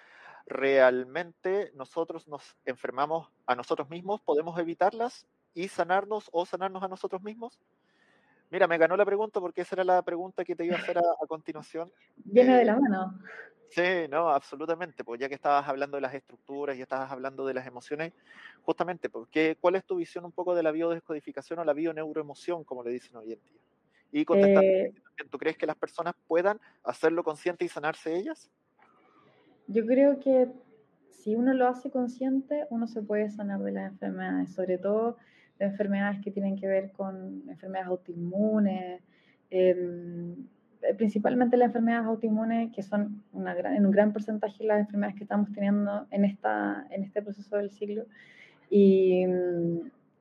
[0.47, 4.23] ¿Realmente nosotros nos enfermamos a nosotros mismos?
[4.23, 5.27] ¿Podemos evitarlas?
[5.55, 7.59] Y sanarnos o sanarnos a nosotros mismos?
[8.51, 10.99] Mira, me ganó la pregunta porque esa era la pregunta que te iba a hacer
[10.99, 11.91] a, continuación.
[12.17, 13.19] Viene de la mano.
[13.71, 17.55] Sí, no, absolutamente, pues ya que estabas hablando de las estructuras y estabas hablando de
[17.55, 18.13] las emociones,
[18.63, 22.85] justamente, porque ¿cuál es tu visión un poco de la biodescodificación o la bioneuroemoción, como
[22.85, 23.61] le dicen hoy en día?
[24.13, 24.93] Y contestando eh,
[25.31, 28.51] ¿tú crees que las personas puedan hacerlo consciente y sanarse ellas?
[29.69, 30.53] Yo creo que
[31.09, 35.17] si uno lo hace consciente, uno se puede sanar de las enfermedades, sobre todo
[35.63, 39.03] enfermedades que tienen que ver con enfermedades autoinmunes,
[39.51, 40.35] em,
[40.83, 45.25] eh, principalmente las enfermedades autoinmunes, que son una en un gran porcentaje las enfermedades que
[45.25, 48.07] estamos teniendo en, esta, en este proceso del siglo.
[48.71, 49.25] Y,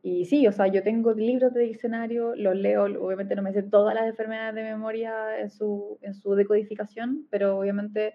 [0.03, 3.63] y sí, o sea, yo tengo libros de diccionario, los leo, obviamente no me sé
[3.63, 8.13] todas las enfermedades de memoria en su, en su decodificación, pero obviamente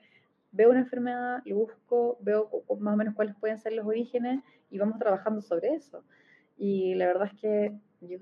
[0.51, 4.79] veo una enfermedad, lo busco, veo más o menos cuáles pueden ser los orígenes y
[4.79, 6.03] vamos trabajando sobre eso.
[6.59, 8.19] Y la verdad es que yo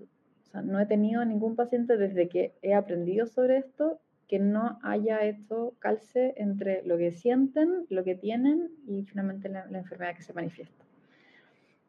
[0.62, 5.75] no he tenido ningún paciente desde que he aprendido sobre esto que no haya hecho
[5.79, 10.85] calce entre lo que sienten, lo que tienen y finalmente la, enfermedad que se manifiesta.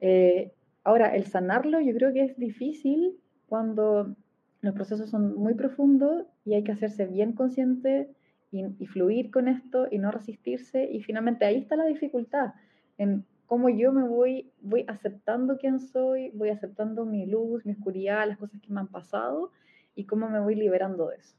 [0.02, 0.52] Eh,
[0.84, 4.16] ahora, el sanarlo yo creo que es difícil cuando
[4.62, 8.10] los procesos son muy profundos y hay que hacerse bien consciente
[8.52, 10.90] y, fluir con esto y no resistirse.
[10.92, 12.54] Y finalmente ahí está la dificultad,
[13.46, 18.38] cómo yo me voy, voy aceptando quién soy, voy aceptando mi luz, mi oscuridad, las
[18.38, 19.52] cosas que me han pasado
[19.96, 21.36] y cómo me voy liberando de eso.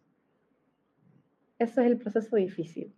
[1.58, 2.94] Eso es el proceso difícil,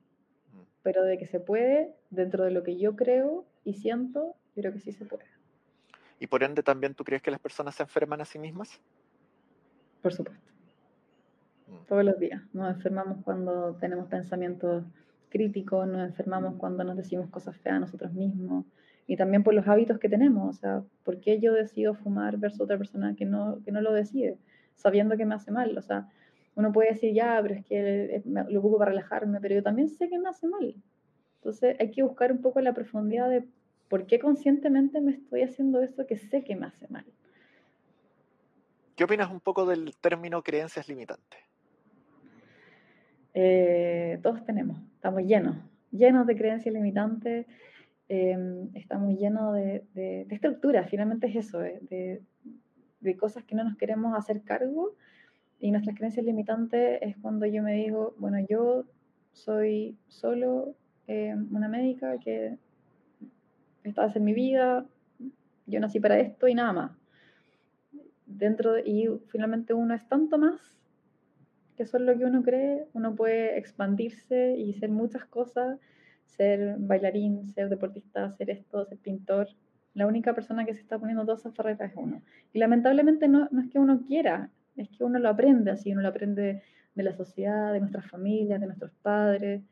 [0.53, 0.61] mm.
[0.83, 4.73] pero de que se puede, dentro de lo que yo creo y siento, yo creo
[4.73, 5.25] que sí se puede.
[6.21, 8.81] ¿Y por ende también tú crees que las personas se enferman a sí mismas?
[10.03, 10.47] Por supuesto.
[11.67, 11.87] Mm.
[11.87, 12.43] Todos los días.
[12.53, 14.85] Nos enfermamos cuando tenemos pensamientos
[15.31, 18.65] críticos, nos enfermamos cuando nos decimos cosas feas a nosotros mismos
[19.09, 20.57] y también por los hábitos que tenemos.
[20.57, 23.93] O sea, ¿por qué yo decido fumar versus otra persona que no, que no lo
[23.93, 24.39] decide,
[24.77, 25.77] sabiendo que me hace mal?
[25.77, 26.09] O sea,
[26.55, 30.09] uno puede decir, ya, pero es que lo ocupo para relajarme, pero yo también sé
[30.11, 30.77] que me hace mal.
[31.37, 33.45] Entonces hay que buscar un poco la profundidad de
[33.89, 37.07] por qué conscientemente me estoy haciendo eso que sé que me hace mal.
[38.95, 41.41] ¿Qué opinas un poco del término creencias limitantes?
[43.33, 45.57] Eh, todos tenemos, estamos llenos,
[45.93, 47.47] llenos de creencias limitantes,
[48.09, 52.23] em, estamos llenos de, de, estructuras, finalmente es eso, eh, de,
[53.01, 54.95] de, cosas que no nos queremos hacer cargo
[55.61, 58.85] y nuestras creencias limitantes es cuando yo me digo, bueno, yo
[59.33, 60.75] soy solo
[61.07, 62.59] eh, una médica que
[63.85, 64.87] está en mi vida,
[65.67, 66.93] yo nací para esto y nada más.
[68.27, 70.79] Dentro y finalmente uno es tanto más
[71.79, 75.79] que eso es lo que uno cree, uno puede expandirse y ser muchas cosas,
[76.37, 79.49] ser bailarín, ser deportista, ser esto, ser pintor.
[79.95, 82.23] La única persona que se está poniendo todas esas barreras es uno.
[82.53, 86.03] Y lamentablemente no, no es que uno quiera, es que uno lo aprende así, uno
[86.03, 86.63] lo aprende
[86.95, 89.63] de la sociedad, de nuestras familias, de nuestros padres,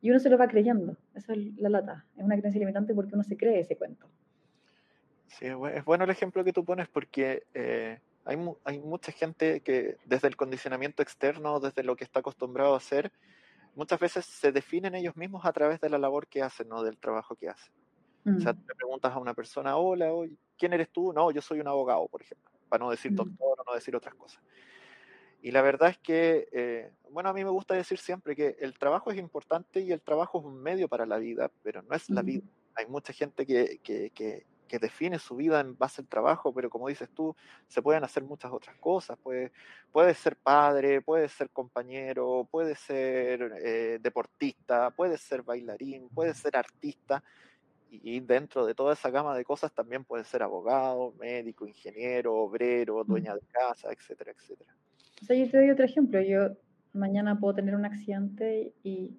[0.00, 0.96] y uno se lo va creyendo.
[1.14, 2.04] Esa es la lata.
[2.16, 4.06] Es una creencia limitante porque uno se cree ese cuento.
[5.26, 9.96] Sí, es bueno el ejemplo que tú pones porque eh, hay, hay mucha gente que
[10.04, 13.10] desde el condicionamiento externo, desde lo que está acostumbrado a hacer,
[13.78, 16.98] muchas veces se definen ellos mismos a través de la labor que hacen, no del
[16.98, 17.72] trabajo que hacen.
[18.26, 18.66] O sea, mm.
[18.66, 20.10] te preguntas a una persona, hola,
[20.58, 21.14] ¿quién eres tú?
[21.14, 24.14] No, yo soy un abogado, por ejemplo para no decir doctor o no decir otras
[24.14, 24.42] cosas.
[25.40, 28.76] Y la verdad es que, eh, bueno, a mí me gusta decir siempre que el
[28.76, 32.10] trabajo es importante y el trabajo es un medio para la vida, pero no es
[32.10, 32.42] la vida.
[32.74, 36.70] Hay mucha gente que, que, que, que, define su vida en base al trabajo, pero
[36.70, 37.34] como dices tú,
[37.66, 39.18] se pueden hacer muchas otras cosas.
[39.18, 39.52] Puede,
[39.90, 46.56] puede ser padre, puede ser compañero, puede ser eh, deportista, puede ser bailarín, puede ser
[46.56, 47.22] artista
[47.90, 53.02] y dentro de toda esa gama de cosas también puede ser abogado, médico, ingeniero, obrero,
[53.04, 54.74] dueña de casa, etcétera, etcétera.
[55.22, 56.20] O sea, yo te doy otro ejemplo.
[56.20, 56.56] Yo
[56.92, 59.18] mañana puedo tener un accidente y,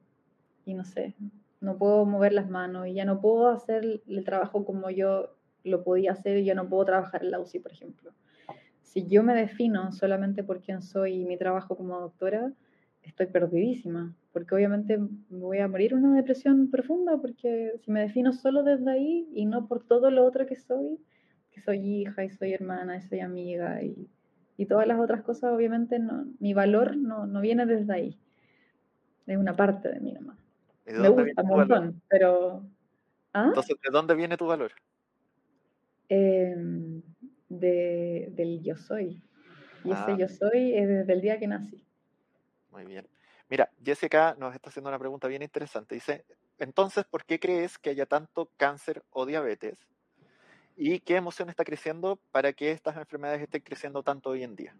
[0.66, 1.16] y no sé,
[1.62, 5.84] no puedo mover las manos y ya no puedo hacer el trabajo como yo lo
[5.84, 8.12] podía hacer y ya no puedo trabajar en la UCI, por ejemplo.
[8.82, 12.52] Si yo me defino solamente por quién soy y mi trabajo como doctora,
[13.04, 18.34] estoy perdidísima, porque obviamente me voy a morir una depresión profunda, porque si me defino
[18.34, 21.00] solo desde ahí y no por todo lo otro que soy,
[21.52, 24.10] que soy hija y soy hermana y soy amiga y,
[24.58, 28.19] y todas las otras cosas, obviamente no, mi valor no, no, viene desde ahí,
[29.26, 30.38] es una parte de mí nomás.
[30.86, 32.63] Me gusta un montón, pero...
[33.34, 33.45] ¿Ah?
[33.50, 34.72] Entonces, ¿de dónde viene tu valor?
[36.10, 37.04] Em,
[37.50, 39.22] de, del yo soy.
[39.84, 40.18] Y ese ah.
[40.18, 41.84] yo soy es desde el día que nací.
[42.72, 43.08] Muy bien.
[43.50, 45.96] Mira, Jessica nos está haciendo una pregunta bien interesante.
[45.96, 46.26] Dice,
[46.60, 49.88] entonces, ¿por qué crees que haya tanto cáncer o diabetes?
[50.76, 54.76] ¿Y qué emoción está creciendo para que estas enfermedades estén creciendo tanto hoy en día?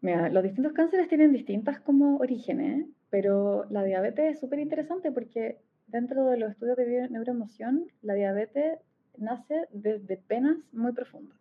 [0.00, 5.58] Mira, los distintos cánceres tienen distintas como orígenes, pero la diabetes es súper interesante porque
[5.86, 8.80] dentro de los estudios de neuroemoción, la diabetes
[9.18, 11.38] nace desde penas muy profundas.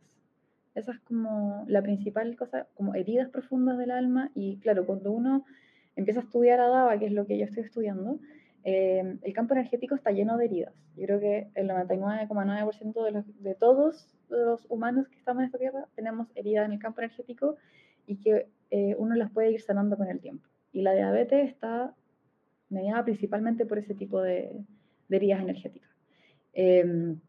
[0.75, 4.31] Esa es como la principal cosa, como heridas profundas del alma.
[4.35, 5.45] Y claro, cuando uno
[5.95, 8.19] empieza a estudiar a Dava, que es lo que yo estoy estudiando,
[8.63, 10.73] eh, el campo energético está lleno de heridas.
[10.95, 15.87] Yo creo que el 99,9% de, de todos los humanos que estamos en esta tierra
[15.95, 17.57] tenemos heridas en el campo energético
[18.05, 20.47] y que eh, uno las puede ir sanando con el tiempo.
[20.71, 21.93] Y la diabetes está
[22.69, 24.51] mediada principalmente por ese tipo de,
[25.09, 25.89] de heridas energéticas.
[26.53, 27.19] Em,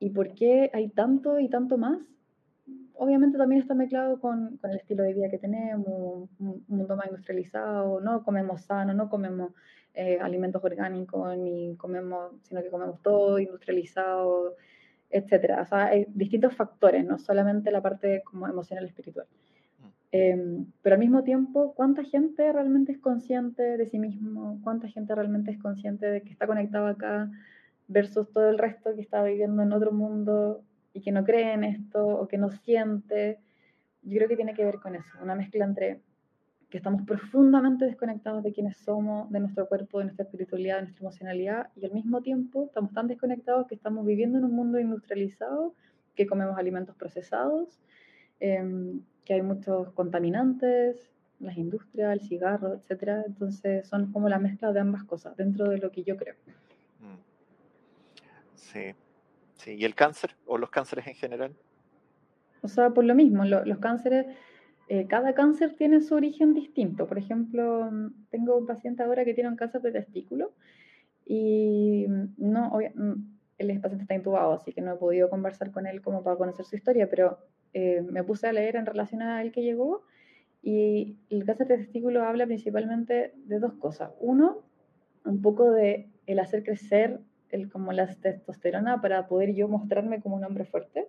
[0.00, 2.00] ¿Y por qué hay tanto y tanto más?
[2.94, 7.06] Obviamente también está mezclado con, con el estilo de vida que tenemos, un, mundo más
[7.06, 9.52] industrializado, no comemos sano, no comemos
[9.94, 14.56] eh, alimentos orgánicos, ni comemos, sino que comemos todo industrializado,
[15.10, 15.62] etcétera.
[15.62, 19.26] O sea, hay distintos factores, no solamente la parte como emocional espiritual.
[20.12, 24.60] Em, pero al mismo tiempo, ¿cuánta gente realmente es consciente de sí mismo?
[24.64, 27.30] ¿Cuánta gente realmente es consciente de que está conectado acá
[27.90, 30.62] versus todo el resto que está viviendo en otro mundo
[30.92, 33.38] y que no cree en esto o que no siente?
[34.02, 36.00] Yo creo que tiene que ver con eso, una mezcla entre
[36.70, 41.02] que estamos profundamente desconectados de quiénes somos, de nuestro cuerpo, de nuestra espiritualidad, de nuestra
[41.02, 45.74] emocionalidad, y al mismo tiempo estamos tan desconectados que estamos viviendo en un mundo industrializado,
[46.14, 47.80] que comemos alimentos procesados,
[48.38, 51.10] em, que hay muchos contaminantes,
[51.40, 53.24] las industrias, el cigarro, etcétera.
[53.26, 56.34] Entonces son como la mezcla de ambas cosas dentro de lo que yo creo.
[58.70, 58.78] Mm.
[58.78, 58.94] Sí,
[59.54, 59.74] sí.
[59.74, 61.54] ¿Y el cáncer o los cánceres en general?
[62.62, 64.26] O sea, por lo mismo, los cánceres,
[64.88, 67.06] eh, cada cáncer tiene su origen distinto.
[67.06, 67.90] Por ejemplo,
[68.30, 70.52] tengo un paciente ahora que tiene un cáncer de testículo
[71.24, 72.06] y
[72.36, 72.78] no,
[73.58, 76.66] el paciente está intubado, así que no he podido conversar con él como para conocer
[76.66, 77.38] su historia, pero
[77.72, 80.02] eh, me puse a leer en relación a él que llegó
[80.62, 84.10] y el cáncer de testículo habla principalmente de dos cosas.
[84.20, 84.64] Uno,
[85.24, 90.36] un poco de el hacer crecer el, como la testosterona para poder yo mostrarme como
[90.36, 91.08] un hombre fuerte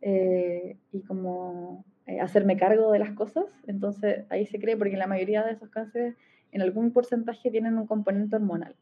[0.00, 3.44] eh, y como eh, hacerme cargo de las cosas.
[3.66, 6.14] Entonces ahí se cree, porque la mayoría de esos cánceres
[6.52, 8.74] en algún porcentaje tienen un componente hormonal.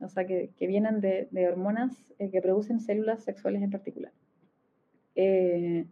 [0.00, 4.12] O sea, que, que vienen de, de hormonas que producen células sexuales en particular.
[5.14, 5.86] Eh,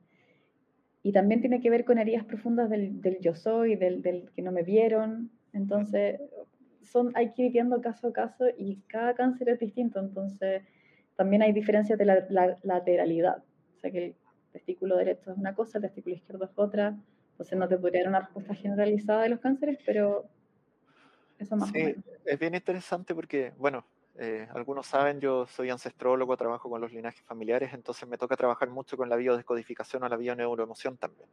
[1.02, 4.42] y también tiene que ver con heridas profundas del, del yo soy, del, del, que
[4.42, 5.30] no me vieron.
[5.52, 6.20] Entonces,
[6.84, 10.00] son, hay que ir viendo caso a caso y cada cáncer es distinto.
[10.00, 10.62] Entonces,
[11.16, 13.38] también hay diferencias de la, lateralidad.
[13.76, 14.14] O sea, que el
[14.52, 16.96] testículo derecho es una cosa, el testículo izquierdo es otra.
[17.32, 20.24] Entonces, no te podría dar una respuesta generalizada de los cánceres, pero
[21.38, 23.84] eso más sí, Es bien interesante porque, bueno,
[24.16, 28.70] eh, algunos saben, yo soy ancestrólogo, trabajo con los linajes familiares, entonces me toca trabajar
[28.70, 31.28] mucho con la biodescodificación o la bioneuroemoción también.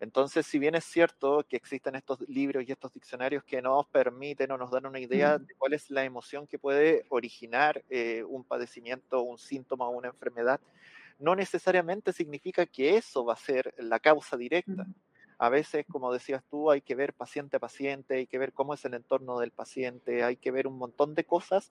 [0.00, 4.50] Entonces, si bien es cierto que existen estos libros y estos diccionarios que nos permiten
[4.50, 8.42] o nos dan una idea de cuál es la emoción que puede originar eh, un
[8.42, 10.58] padecimiento, un síntoma o una enfermedad,
[11.18, 14.86] no necesariamente significa que eso va a ser la causa directa.
[15.36, 18.72] A veces, como decías tú, hay que ver paciente a paciente, hay que ver cómo
[18.72, 21.70] es el entorno del paciente, hay que ver un montón de cosas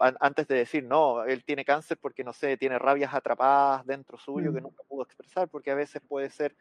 [0.00, 4.52] antes de decir, no, él tiene cáncer porque, no sé, tiene rabias atrapadas dentro suyo
[4.52, 6.56] que nunca pudo expresar, porque a veces puede ser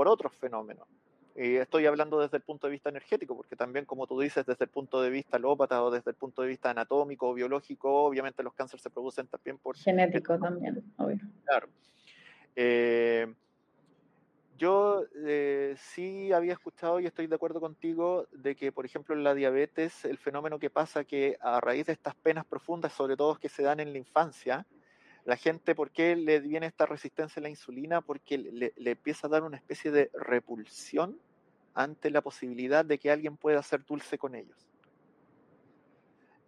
[0.00, 0.88] por otros fenómenos.
[1.36, 4.64] Y estoy hablando desde el punto de vista energético, porque también, como tú dices, desde
[4.64, 8.42] el punto de vista lópata o desde el punto de vista anatómico o biológico, obviamente
[8.42, 9.76] los cánceres se producen también por...
[9.76, 11.18] Genético también, obvio.
[11.44, 11.68] Claro.
[12.56, 13.30] Eh,
[14.56, 19.22] yo eh, sí había escuchado y estoy de acuerdo contigo de que, por ejemplo, en
[19.22, 23.36] la diabetes, el fenómeno que pasa que a raíz de estas penas profundas, sobre todo
[23.36, 24.64] que se dan en la infancia,
[25.24, 28.00] la gente, ¿por qué le viene esta resistencia a la insulina?
[28.00, 31.18] Porque le, empieza a dar una especie de repulsión
[31.74, 34.56] ante la posibilidad de que alguien pueda hacer dulce con ellos.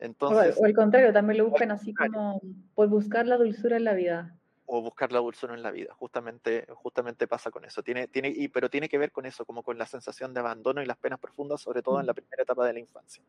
[0.01, 2.41] Entonces, o, al contrario, también lo buscan así como
[2.75, 4.37] por buscar la dulzura en la vida
[4.75, 5.93] o buscar la dulzura en la vida.
[5.95, 7.83] Justamente, justamente pasa con eso.
[7.83, 10.83] Tiene, tiene, y, pero tiene que ver con eso, como con la sensación de abandono
[10.83, 13.23] y las penas profundas, sobre todo en la primera etapa de la infancia.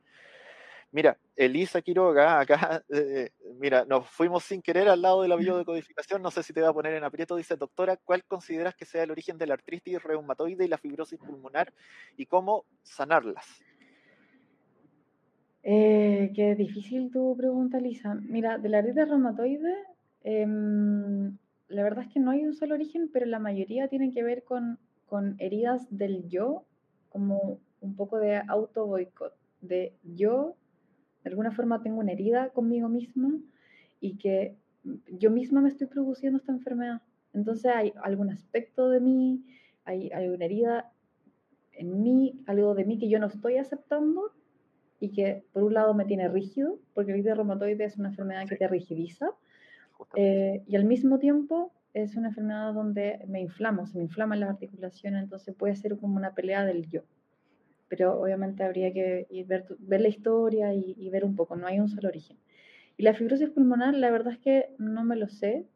[0.94, 6.22] Mira, Elisa Quiroga, acá, eh, mira, nos fuimos sin querer al lado de la biodecodificación,
[6.22, 9.04] no sé si te va a poner en aprieto, dice, doctora, ¿cuál consideras que sea
[9.04, 11.74] el origen de la artritis reumatoide y la fibrosis pulmonar
[12.16, 13.46] y cómo sanarlas?
[15.64, 18.16] Eh, qué difícil tu pregunta, Elisa.
[18.16, 19.74] Mira, de la artritis reumatoide,
[20.24, 21.38] Em,
[21.68, 24.44] la verdad es que no hay un solo origen, pero la mayoría tienen que ver
[24.44, 26.66] con, con heridas del yo,
[27.10, 30.56] como un poco de auto boicot, de yo,
[31.24, 33.32] de alguna forma tengo una herida conmigo misma
[34.00, 34.58] y que
[35.08, 37.02] yo misma me estoy produciendo esta enfermedad.
[37.34, 39.46] Entonces hay algún aspecto de mí,
[39.86, 40.92] hay, hay una herida
[41.72, 44.32] en mí, algo de mí que yo no estoy aceptando
[45.00, 48.56] y que por un lado me tiene rígido, porque el reumatoide es una enfermedad que
[48.56, 49.32] te rigidiza,
[50.16, 54.52] eh, y al mismo tiempo es una enfermedad donde me inflamo, se me inflaman las
[54.52, 57.02] articulaciones, entonces puede ser como una pelea del yo.
[57.96, 61.80] Pero obviamente habría que ver, ver la historia y, y, ver un poco, no hay
[61.80, 62.38] un solo origen.
[62.98, 65.68] Y la fibrosis pulmonar, la verdad es que no me lo sé,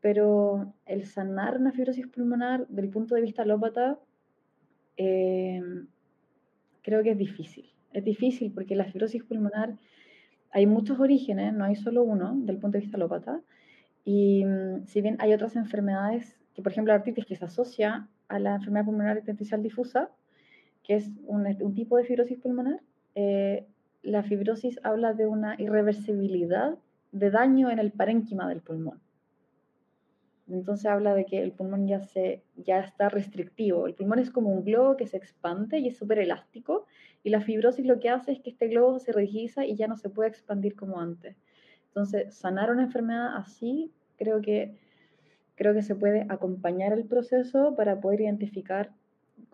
[0.00, 3.98] pero el sanar una fibrosis pulmonar del punto de vista alópata,
[4.96, 5.60] eh,
[6.80, 7.70] creo que es difícil.
[7.92, 9.74] Es difícil porque la fibrosis pulmonar
[10.50, 13.42] hay muchos orígenes, no hay solo uno del punto de vista alópata.
[14.02, 18.08] Y mm, si bien hay otras enfermedades, que por ejemplo la artritis que se asocia
[18.28, 20.10] a la enfermedad pulmonar intersticial difusa,
[20.84, 22.80] que es un, tipo de fibrosis pulmonar,
[23.14, 23.66] eh,
[24.02, 26.78] la fibrosis habla de una irreversibilidad
[27.10, 29.00] de daño en el parénquima del pulmón.
[30.46, 33.86] Entonces habla de que el pulmón ya, se, ya está restrictivo.
[33.86, 36.84] El pulmón es como un globo que se expande y es súper elástico.
[37.22, 39.96] Y la fibrosis lo que hace es que este globo se rigidiza y ya no
[39.96, 41.36] se puede expandir como antes.
[41.86, 44.76] Entonces, sanar una enfermedad así, creo que,
[45.54, 48.92] creo que se puede acompañar el proceso para poder identificar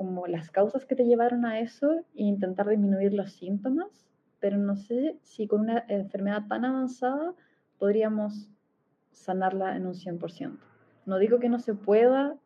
[0.00, 4.08] como las causas que te llevaron a eso e intentar disminuir los síntomas.
[4.38, 7.34] Pero no sé si con una enfermedad tan avanzada
[7.78, 8.48] podríamos
[9.10, 10.56] sanarla en un 100%.
[11.04, 12.38] No digo que no se pueda,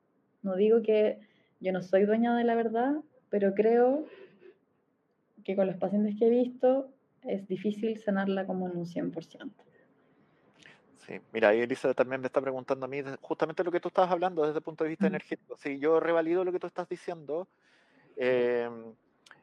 [0.43, 1.21] no digo que
[1.61, 2.97] yo no soy dueña de la verdad,
[3.31, 4.05] pero creo
[5.45, 6.91] que con los pacientes que he visto
[7.23, 9.53] es difícil sanarla como en un 100%.
[11.07, 14.11] Sí, mira, ahí Elisa también me está preguntando a mí justamente lo que tú estabas
[14.11, 15.57] hablando desde el punto de vista energético.
[15.59, 17.47] Sí, yo revalido lo que tú estás diciendo
[18.17, 18.95] em,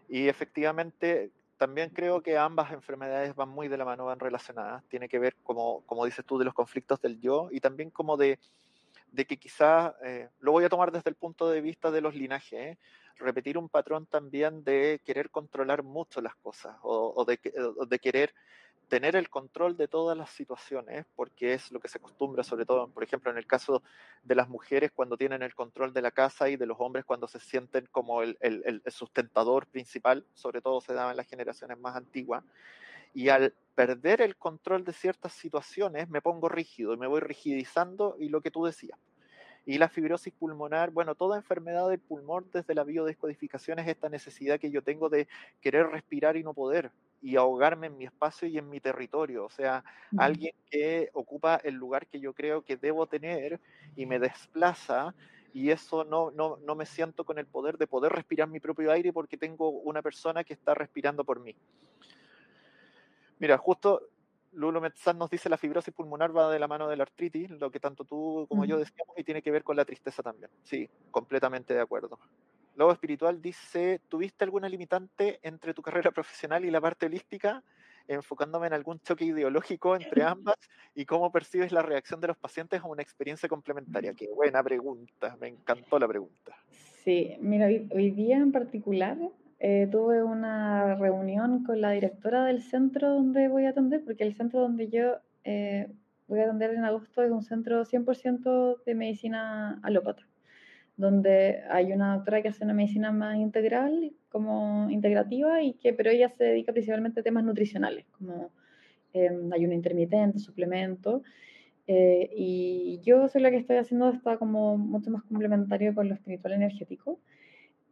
[0.10, 4.84] y efectivamente también creo que ambas enfermedades van muy de la mano, van relacionadas.
[4.86, 8.18] Tiene que ver, como, como dices tú, de los conflictos del yo y también como
[8.18, 8.40] de
[9.12, 12.16] de que quizás, eh, lo voy a tomar desde el punto de vista de los
[12.16, 12.78] linajes, ¿eh?
[13.18, 17.40] repetir un patrón también de querer controlar mucho las cosas o, de,
[17.88, 18.34] de, querer
[18.92, 22.90] tener el control de todas las situaciones, porque es lo que se acostumbra, sobre todo,
[22.90, 23.82] por ejemplo, en el caso
[24.22, 27.26] de las mujeres cuando tienen el control de la casa y de los hombres cuando
[27.26, 31.80] se sienten como el, el, el sustentador principal, sobre todo se daba en las generaciones
[31.80, 32.44] más antiguas,
[33.14, 38.18] y al perder el control de ciertas situaciones me pongo rígido y me voy rigidizando
[38.20, 39.00] y lo que tú decías.
[39.66, 44.60] Y la fibrosis pulmonar, bueno, toda enfermedad del pulmón desde la biodescodificación es esta necesidad
[44.60, 45.30] que yo tengo de
[45.62, 49.46] querer respirar y no poder y ahogarme en mi espacio y en mi territorio.
[49.46, 49.84] O sea,
[50.18, 53.60] alguien que ocupa el lugar que yo creo que debo tener
[53.96, 55.14] y me desplaza
[55.54, 58.92] y eso no, no, no me siento con el poder de poder respirar mi propio
[58.92, 61.56] aire porque tengo una persona que está respirando por mí.
[63.38, 64.10] Mira, justo
[64.54, 67.72] Lulo Metzán nos dice la fibrosis pulmonar va de la mano de la artritis, lo
[67.72, 70.52] que tanto tú como yo decíamos, y tiene que ver con la tristeza también.
[70.64, 72.20] Sí, completamente de acuerdo.
[72.82, 77.64] Lobo Espiritual dice, ¿tuviste alguna limitante entre tu carrera profesional y la parte holística?
[78.08, 80.56] enfocándome en algún choque ideológico entre ambas
[80.96, 84.16] y cómo percibes la reacción de los pacientes a una experiencia complementaria.
[84.16, 86.56] Qué buena pregunta, me encantó la pregunta.
[87.04, 89.16] Sí, mira, hoy día en particular
[89.60, 94.34] eh, tuve una reunión con la directora del centro donde voy a atender, porque el
[94.34, 95.88] centro donde yo eh,
[96.28, 100.28] voy a atender en agosto es un centro 100% de medicina alópata,
[100.98, 106.12] donde hay una doctora que hace una medicina más integral, como integrativa, y que, pero
[106.12, 108.52] ella se dedica principalmente a temas nutricionales, como
[109.14, 111.24] eh, ayuno intermitente, suplemento.
[111.88, 116.16] Eh, y yo sé lo que estoy haciendo está como mucho más complementario con lo
[116.16, 117.20] espiritual energético.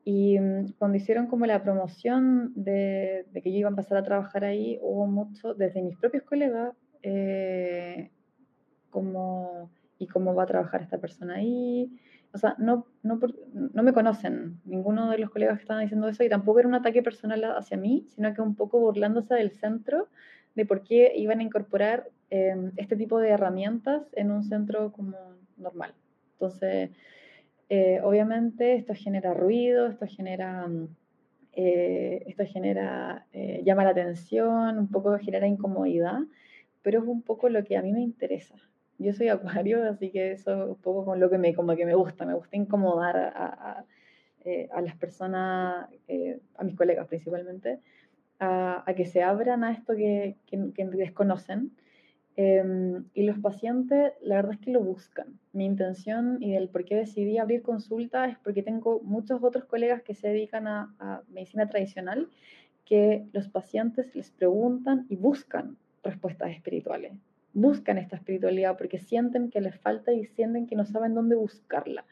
[0.06, 4.43] Y mm, cuando hicieron como la promoción de, que yo iba a empezar a trabajar
[4.45, 6.74] ahí, hubo mucho, desde mis propios colegas,
[7.04, 8.12] eh,
[8.89, 11.91] como, ¿y cómo va a trabajar esta persona ahí?
[12.34, 13.19] O sea, no, no,
[13.53, 16.75] no me conocen, ninguno de los colegas que estaban diciendo eso, y tampoco era un
[16.75, 20.07] ataque personal hacia mí, sino que un poco burlándose del centro
[20.55, 25.17] de por qué iban a incorporar eh, este tipo de herramientas en un centro como
[25.57, 25.93] normal.
[26.34, 26.91] Entonces,
[27.69, 30.88] eh, obviamente esto genera ruido, esto genera, mm,
[31.53, 36.19] eh, esto genera, eh, llama la atención, un poco genera incomodidad,
[36.82, 38.55] pero es un poco lo que a mí me interesa.
[39.00, 41.86] Yo soy acuario, así que eso es un poco con lo que me, como que
[41.86, 43.86] me gusta, me gusta incomodar a,
[44.72, 45.88] a, las personas,
[46.56, 47.80] a mis colegas principalmente,
[48.39, 51.72] a, que se abran a esto que, que, que desconocen
[52.41, 55.38] Em, y los pacientes, la verdad es que lo buscan.
[55.52, 60.04] Mi intención y el por qué decidí abrir consulta es porque tengo muchos otros colegas
[60.04, 62.30] que se dedican a, medicina tradicional
[62.86, 67.12] que los pacientes les preguntan y buscan respuestas espirituales.
[67.54, 72.06] Buscan esta espiritualidad porque sienten que les falta y sienten que no saben dónde buscarla.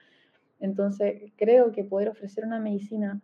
[0.60, 3.22] Entonces, creo que poder ofrecer una medicina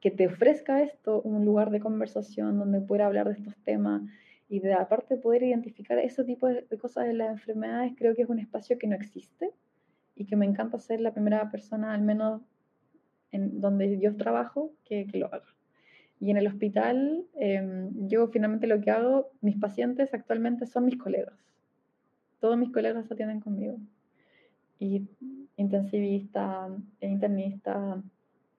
[0.00, 4.02] que te ofrezca esto, un lugar de conversación donde pueda hablar de estos temas,
[4.48, 8.28] y de aparte poder identificar ese tipo de, cosas en las enfermedades, creo que es
[8.28, 9.50] un espacio que no existe.
[10.18, 12.40] y que me encanta ser la primera persona, al menos
[13.32, 15.55] en donde yo trabajo, que, que lo haga.
[16.20, 20.96] Y en el hospital, em, yo finalmente lo que hago, mis pacientes actualmente son mis
[20.96, 21.34] colegas.
[22.40, 23.78] Todos mis colegas atienden conmigo.
[24.78, 25.06] Y
[25.56, 26.68] intensivista,
[27.00, 28.02] internista,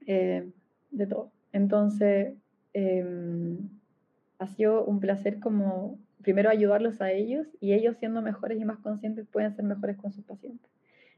[0.06, 0.50] eh,
[0.92, 1.32] de todo.
[1.52, 2.34] Entonces,
[2.74, 3.70] em,
[4.40, 8.80] ha sido un placer como primero ayudarlos a ellos y ellos siendo mejores y más
[8.80, 10.70] conscientes pueden ser mejores con sus pacientes.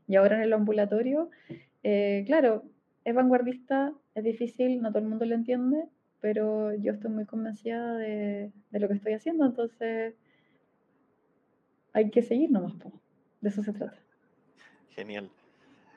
[0.08, 1.30] Y ahora en el ambulatorio,
[1.84, 2.64] eh, claro,
[3.06, 5.86] es vanguardista, es difícil, no todo el mundo lo entiende,
[6.22, 10.16] pero yo estoy muy convencida de, lo que estoy haciendo, entonces
[11.94, 12.74] hay que seguir nomás,
[13.42, 13.98] de eso se trata.
[14.90, 15.30] Genial.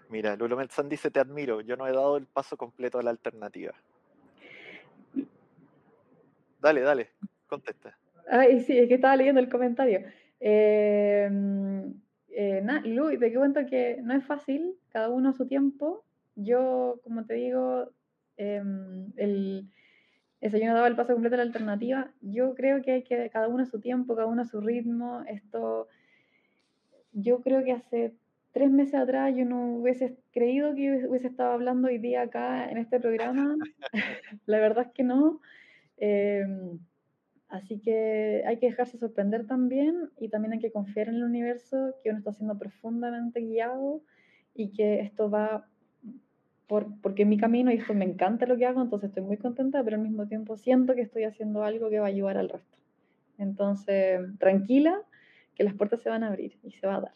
[0.09, 3.11] Mira, Lulo Melzán dice, te admiro, yo no he dado el paso completo a la
[3.11, 3.73] alternativa.
[6.61, 7.09] Dale, dale,
[7.47, 7.97] contesta.
[8.29, 10.05] Ay, sí, es que estaba leyendo el comentario.
[10.39, 11.29] Eh,
[12.29, 16.05] eh, Luis, te cuento que no es fácil, cada uno a su tiempo.
[16.35, 17.91] Yo, como te digo,
[18.37, 19.69] em, el,
[20.43, 22.11] eso yo no daba el paso completo a la alternativa.
[22.21, 25.23] Yo creo que hay que cada uno a su tiempo, cada uno a su ritmo.
[25.29, 25.87] Esto,
[27.13, 28.13] yo creo que hace
[28.51, 32.79] tres meses atrás yo no hubiese creído que hubiese estado hablando hoy día acá en
[32.79, 33.57] este programa.
[34.47, 35.41] la verdad es que no.
[35.97, 36.81] Em,
[37.49, 41.95] así que hay que dejarse sorprender también y también hay que confiar en el universo,
[42.03, 44.03] que uno está siendo profundamente guiado
[44.57, 45.69] y que esto va
[47.03, 49.97] porque mi camino y esto me encanta lo que hago, entonces estoy muy contenta, pero
[49.97, 52.79] al mismo tiempo siento que estoy haciendo algo que va a ayudar al resto.
[53.39, 55.03] Entonces, tranquila,
[55.55, 57.15] que las puertas se van a abrir y se va a dar.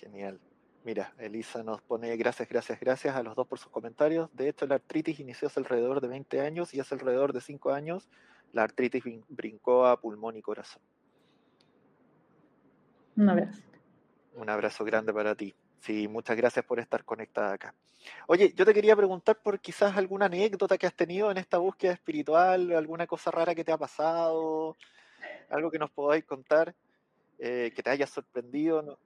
[0.00, 0.38] Genial.
[0.84, 4.30] Mira, Elisa nos pone gracias, gracias, gracias a los dos por sus comentarios.
[4.34, 7.72] De hecho, la artritis inició hace alrededor de 20 años y hace alrededor de 5
[7.72, 8.08] años
[8.52, 10.80] la artritis brincó a pulmón y corazón.
[13.16, 13.62] Un abrazo.
[14.34, 15.54] Un abrazo grande para ti.
[15.80, 17.74] Sí, muchas gracias por estar conectada acá.
[18.26, 21.92] Oye, yo te quería preguntar por quizás alguna anécdota que has tenido en esta búsqueda
[21.92, 24.76] espiritual, alguna cosa rara que te ha pasado,
[25.50, 26.74] algo que nos podáis contar,
[27.38, 28.98] eh, que te haya sorprendido,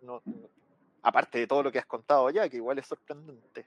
[1.03, 3.67] aparte de todo lo que has contado ya, que igual es sorprendente.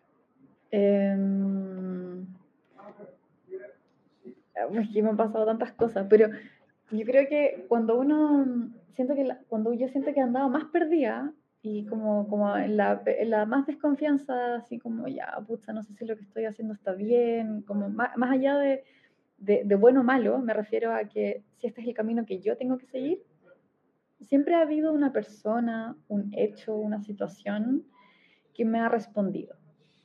[0.72, 2.26] Em,
[4.74, 6.30] es que me han pasado tantas cosas, pero
[6.91, 11.32] yo creo que cuando uno, siento que cuando yo siento que he andado más perdida,
[11.66, 16.05] y como, como en, la, la, más desconfianza, así como, ya, puta, no sé si
[16.05, 18.84] lo que estoy haciendo está bien, como más, más allá de,
[19.39, 22.39] de, de, bueno o malo, me refiero a que si este es el camino que
[22.39, 23.24] yo tengo que seguir,
[24.22, 27.84] siempre ha habido una persona, un hecho, una situación
[28.53, 29.55] que me ha respondido.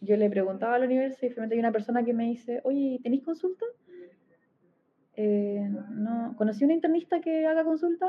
[0.01, 3.23] Yo le preguntaba al universo y finalmente hay una persona que me dice, oye, ¿tenéis
[3.23, 3.67] consulta?
[5.15, 8.07] Eh, no, ¿conocí una internista que haga consulta?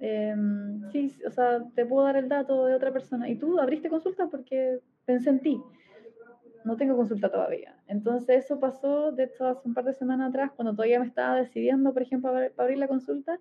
[0.00, 3.28] Em, sí, o sea, te puedo dar el dato de otra persona.
[3.28, 4.26] ¿Y tú abriste consulta?
[4.28, 5.62] Porque pensé en ti.
[6.64, 7.76] No tengo consulta todavía.
[7.86, 11.36] Entonces eso pasó, de hecho, hace un par de semanas atrás, cuando todavía me estaba
[11.36, 13.38] decidiendo, por ejemplo, para abrir la consulta,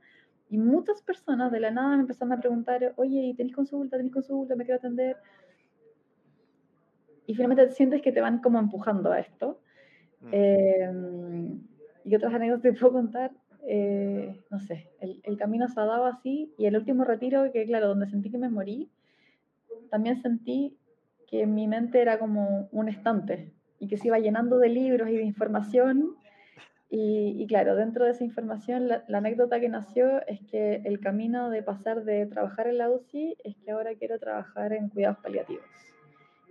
[0.50, 3.98] y muchas personas de la nada me empezaron a preguntar, oye, ¿y tenéis consulta?
[3.98, 4.56] ¿Tenéis consulta?
[4.56, 5.18] ¿Me quiero atender?
[7.28, 9.62] Y finalmente sientes que te van como empujando a esto.
[10.22, 10.30] Mm.
[10.32, 11.62] Em,
[12.04, 13.32] y otras anécdotas te puedo contar.
[13.68, 17.66] Eh, no sé, el, el, camino se ha dado así y el último retiro, que
[17.66, 18.90] claro, donde sentí que me morí,
[19.90, 20.78] también sentí
[21.28, 25.18] que mi mente era como un estante y que se iba llenando de libros y
[25.18, 26.16] de información.
[26.92, 31.62] Y, claro, dentro de esa información, la, anécdota que nació es que el camino de
[31.62, 35.64] pasar de trabajar en la UCI es que ahora quiero trabajar en cuidados paliativos.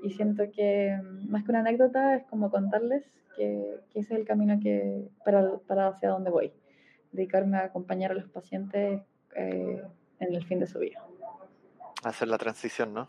[0.04, 0.96] Y siento que
[1.28, 3.04] más que una anécdota es como contarles
[3.36, 6.52] que, que ese es el camino que, para, para hacia donde voy
[7.12, 9.02] dedicarme a acompañar a los pacientes
[9.34, 9.82] eh,
[10.20, 11.04] en el fin de su vida.
[12.04, 13.08] Hacer la transición, ¿no?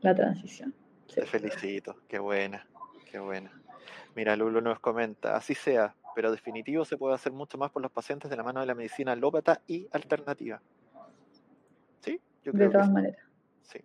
[0.00, 0.74] La transición.
[1.14, 2.66] Te felicito, qué buena,
[3.10, 3.52] qué buena.
[4.14, 7.90] Mira, Lulo nos comenta, así sea, pero definitivo se puede hacer mucho más por los
[7.90, 10.60] pacientes de la mano de la medicina alópata y alternativa.
[12.00, 12.20] ¿Sí?
[12.44, 13.20] Yo creo de todas maneras.
[13.62, 13.80] Sí.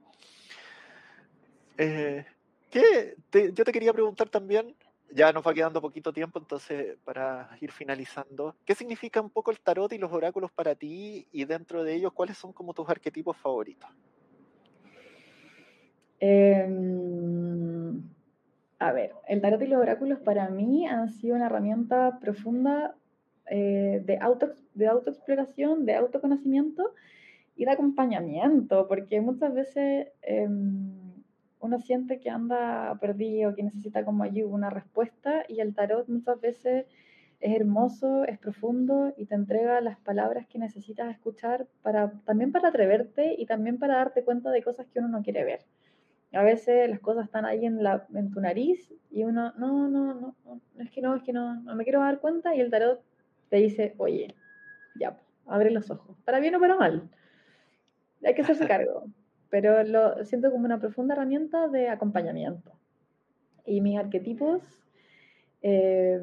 [1.78, 2.26] Eh,
[2.70, 3.16] ¿qué?
[3.54, 4.76] yo te quería preguntar también,
[5.12, 9.60] ya nos va quedando poquito tiempo, entonces para ir finalizando, ¿qué significa un poco el
[9.60, 13.38] tarot y los oráculos para ti y dentro de ellos cuáles son como tus arquetipos
[13.38, 13.90] favoritos?
[16.20, 18.02] Em,
[18.80, 22.96] a ver, el tarot y los oráculos para mí han sido una herramienta profunda
[23.50, 26.94] eh, de, auto, de autoexploración, de autoconocimiento
[27.56, 30.10] y de acompañamiento, porque muchas veces...
[30.22, 30.97] Em,
[31.60, 36.40] uno siente que anda perdido, que necesita como ayuda, una respuesta, y el tarot muchas
[36.40, 36.86] veces
[37.40, 42.70] es hermoso, es profundo y te entrega las palabras que necesitas escuchar para, también para
[42.70, 45.62] atreverte y también para darte cuenta de cosas que uno no quiere ver.
[46.34, 50.14] A veces las cosas están ahí en, la, en tu nariz y uno, no, no,
[50.14, 52.72] no, no, es que no, es que no, no me quiero dar cuenta y el
[52.72, 53.02] tarot
[53.50, 54.36] te dice, oye,
[55.00, 57.10] ya, abre los ojos, para bien o para mal.
[58.26, 59.06] Hay que hacerse cargo,
[59.50, 62.74] pero lo siento como una profunda herramienta de acompañamiento.
[63.66, 64.62] Y mis arquetipos,
[65.62, 66.20] eh,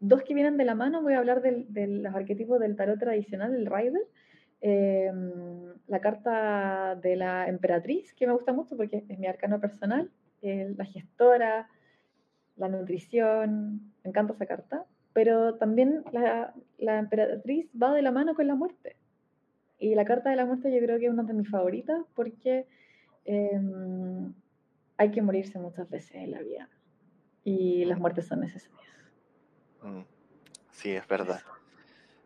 [0.00, 3.54] dos que vienen de la mano, voy a hablar de los arquetipos del tarot tradicional,
[3.54, 4.02] el Rider.
[4.64, 5.10] Eh,
[5.88, 10.10] la carta de la emperatriz, que me gusta mucho porque es mi arcano personal,
[10.40, 11.68] la gestora,
[12.56, 16.54] la nutrición, me encanta esa carta, pero también la,
[16.98, 18.96] emperatriz va de la mano con la muerte.
[19.82, 22.68] Y la carta de la muerte yo creo que es una de mis favoritas porque
[23.24, 24.32] em,
[24.96, 26.70] hay que morirse muchas veces en la vida
[27.42, 28.80] y las muertes son necesarias.
[29.82, 30.02] Mm.
[30.70, 31.40] Sí, es verdad.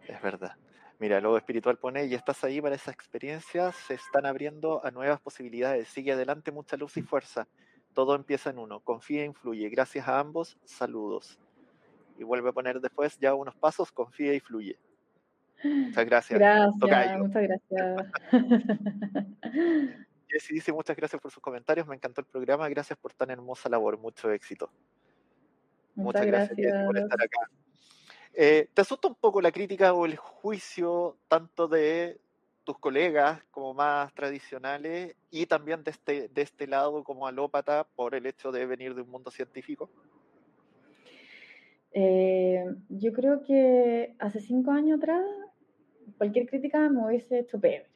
[0.06, 0.52] Es verdad.
[0.98, 5.18] Mira, lo espiritual pone, y estás ahí para esa experiencia, se están abriendo a nuevas
[5.22, 5.88] posibilidades.
[5.88, 7.48] Sigue adelante, mucha luz y fuerza.
[7.94, 8.80] Todo empieza en uno.
[8.80, 9.70] Confía e influye.
[9.70, 11.38] Gracias a ambos, saludos.
[12.18, 14.78] Y vuelve a poner después ya unos pasos, confía y fluye.
[15.64, 16.38] Muchas gracias.
[16.38, 18.12] Gracias, muchas gracias.
[20.28, 23.68] Jessy dice muchas gracias por sus comentarios, me encantó el programa, gracias por tan hermosa
[23.68, 24.70] labor, mucho éxito.
[25.94, 27.50] Muchas, gracias, por estar acá.
[28.34, 32.20] Eh, ¿Te asusta un poco la crítica o el juicio tanto de
[32.64, 38.14] tus colegas como más tradicionales y también de este, de este lado como alópata por
[38.14, 39.88] el hecho de venir de un mundo científico?
[41.92, 45.24] Eh, yo creo que hace cinco años atrás
[46.18, 47.86] cualquier crítica me hubiese hecho pebre,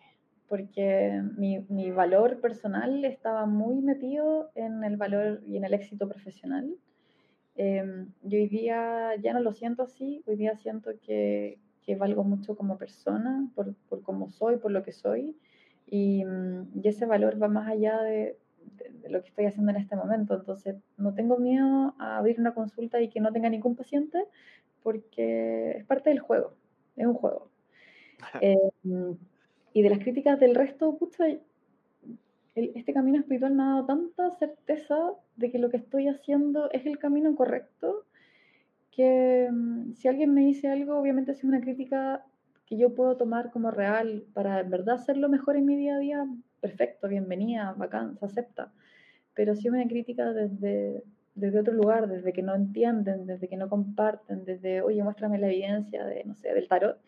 [0.49, 6.09] porque mi, mi valor personal estaba muy metido en el valor y en el éxito
[6.09, 6.77] profesional
[7.63, 12.25] Em, yo hoy día ya no lo siento así, hoy día siento que, que valgo
[12.25, 15.37] mucho como persona, por, por cómo soy, por lo que soy,
[15.87, 18.39] y, mm, y ese valor va más allá de,
[19.03, 20.35] de, lo que estoy haciendo en este momento.
[20.35, 24.25] Entonces, no tengo miedo a abrir una consulta y que no tenga ningún paciente,
[24.83, 26.55] porque es parte del juego,
[26.97, 27.51] es un juego.
[28.41, 29.17] Em,
[29.73, 31.25] y de las críticas del resto, pucha,
[32.55, 36.87] este camino espiritual me ha dado tanta certeza de que lo que estoy haciendo es
[36.87, 38.05] el camino correcto,
[38.91, 42.25] que mm, si alguien me dice algo, obviamente si es una crítica
[42.67, 45.99] que yo puedo tomar como real para en verdad hacerlo mejor en mi día a
[45.99, 46.27] día,
[46.61, 48.73] perfecto, bienvenida, bacán, se acepta.
[49.35, 51.03] Pero si es una crítica desde,
[51.35, 55.49] desde otro lugar, desde que no entienden, desde que no comparten, desde, oye, muéstrame la
[55.49, 56.99] evidencia de, no sé, del tarot,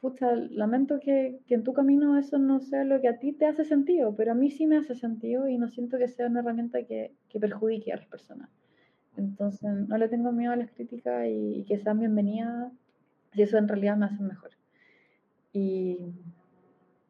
[0.00, 3.46] pucha, lamento que, que, en tu camino eso no sea lo que a ti te
[3.46, 6.40] hace sentido, pero a mí sí me hace sentido y no siento que sea una
[6.40, 8.50] herramienta que, que perjudique a las personas.
[9.16, 12.72] Entonces, no le tengo miedo a las críticas y, y que sean bienvenidas
[13.32, 14.50] si eso en realidad me hace mejor.
[15.52, 15.98] Y,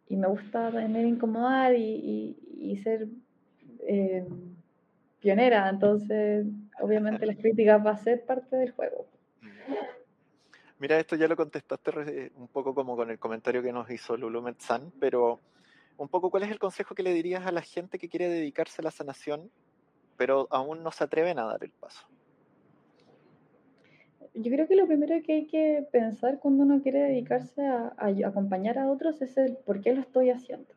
[0.09, 3.09] y me gusta tener incomodar y, y ser
[3.89, 4.27] eh,
[5.21, 6.47] pionera, entonces
[6.81, 9.07] obviamente las críticas va a ser parte del juego.
[10.79, 14.43] Mira, esto ya lo contestaste un poco como con el comentario que nos hizo Lulu
[14.43, 15.41] Metzán, pero
[15.97, 18.83] un poco cuál es el consejo que le dirías a la gente que quiere dedicarse
[18.83, 19.51] a la sanación,
[20.19, 22.07] pero aún no se atreven a dar el paso.
[24.35, 27.95] Yo creo que lo primero que hay que pensar cuando uno quiere dedicarse a,
[28.27, 30.69] acompañar a otros es el por qué lo estoy haciendo.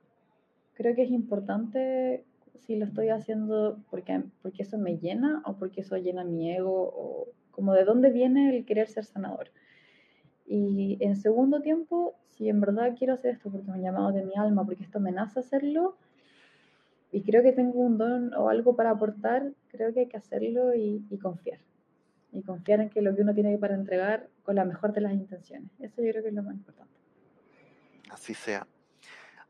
[0.76, 2.24] Creo que es importante
[2.56, 6.94] si lo estoy haciendo porque, porque eso me llena o porque eso llena mi ego
[6.96, 9.52] o como de dónde viene el querer ser sanador.
[10.52, 14.26] Y en segundo tiempo, si en verdad quiero hacer esto porque me han llamado de
[14.26, 15.96] mi alma, porque esto me nace hacerlo,
[17.12, 20.74] y creo que tengo un don o algo para aportar, creo que hay que hacerlo
[20.74, 21.60] y, y confiar.
[22.32, 25.14] Y confiar en que lo que uno tiene para entregar con la mejor de las
[25.14, 25.70] intenciones.
[25.80, 26.94] Eso yo creo que es lo más importante.
[28.10, 28.66] Así sea.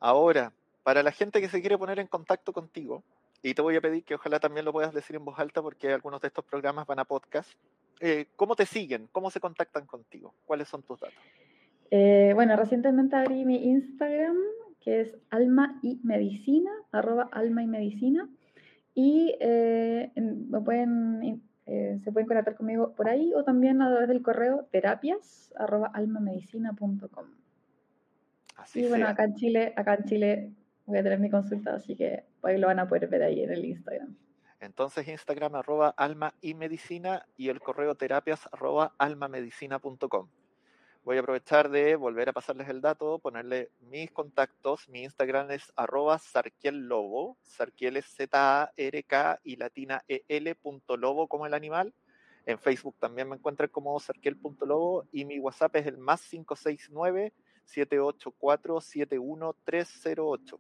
[0.02, 0.52] Ahora,
[0.84, 3.04] para la gente que se quiere poner en contacto contigo,
[3.42, 5.94] y te voy a pedir que ojalá también lo puedas decir en voz alta porque
[5.94, 7.50] algunos de estos programas van a podcast,
[8.00, 9.08] eh, ¿cómo te siguen?
[9.12, 10.34] ¿Cómo se contactan contigo?
[10.46, 11.18] ¿Cuáles son tus datos?
[11.92, 14.38] Eh, bueno, recientemente abrí mi Instagram,
[14.80, 18.30] que es alma y medicina, arroba alma y medicina,
[18.94, 24.08] y eh, me pueden, eh, se pueden conectar conmigo por ahí o también a través
[24.08, 27.26] del correo terapias arroba almamedicina.com.
[28.58, 30.52] Así y bueno, acá en Chile, acá en Chile
[30.86, 33.52] voy a tener mi consulta, así que ahí lo van a poder ver ahí en
[33.52, 34.16] el Instagram.
[34.60, 40.30] Entonces Instagram arroba alma y medicina y el correo terapias arroba almamedicina.com.
[41.04, 44.90] Voy a aprovechar de volver a pasarles el dato, ponerle mis contactos.
[44.90, 51.54] Mi Instagram es arroba sarkiellobo, sarkiel es Z-A-R-K y latina E-L punto lobo como el
[51.54, 51.94] animal.
[52.46, 57.32] En Facebook también me encuentran como cerquiel.lobo y mi WhatsApp es el más 569
[57.64, 60.60] 784 71308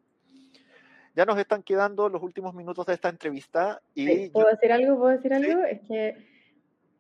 [1.15, 4.97] ya nos están quedando los últimos minutos de esta entrevista y ¿Puedo decir algo?
[4.97, 5.63] ¿Puedo decir algo?
[5.63, 6.15] Es que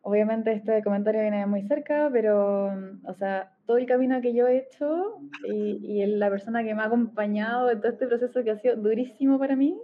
[0.01, 4.57] obviamente este comentario viene muy cerca, pero, o sea, todo el camino que yo he
[4.57, 8.57] hecho y, y la persona que me ha acompañado en todo este proceso que ha
[8.57, 9.77] sido durísimo para mí,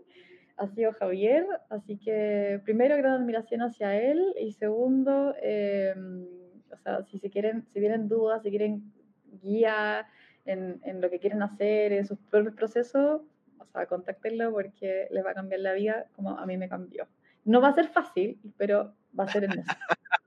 [0.57, 6.25] ha sido Javier, así que primero gran admiración hacia él y segundo, em,
[6.71, 8.91] o sea, si se quieren, si tienen dudas, si quieren
[9.41, 10.07] guía
[10.45, 13.21] en, en, lo que quieren hacer, en sus propios procesos,
[13.67, 17.07] o sea, contáctenlo porque les va a cambiar la vida como a mí me cambió.
[17.43, 19.71] No va a ser fácil, pero va a ser en eso.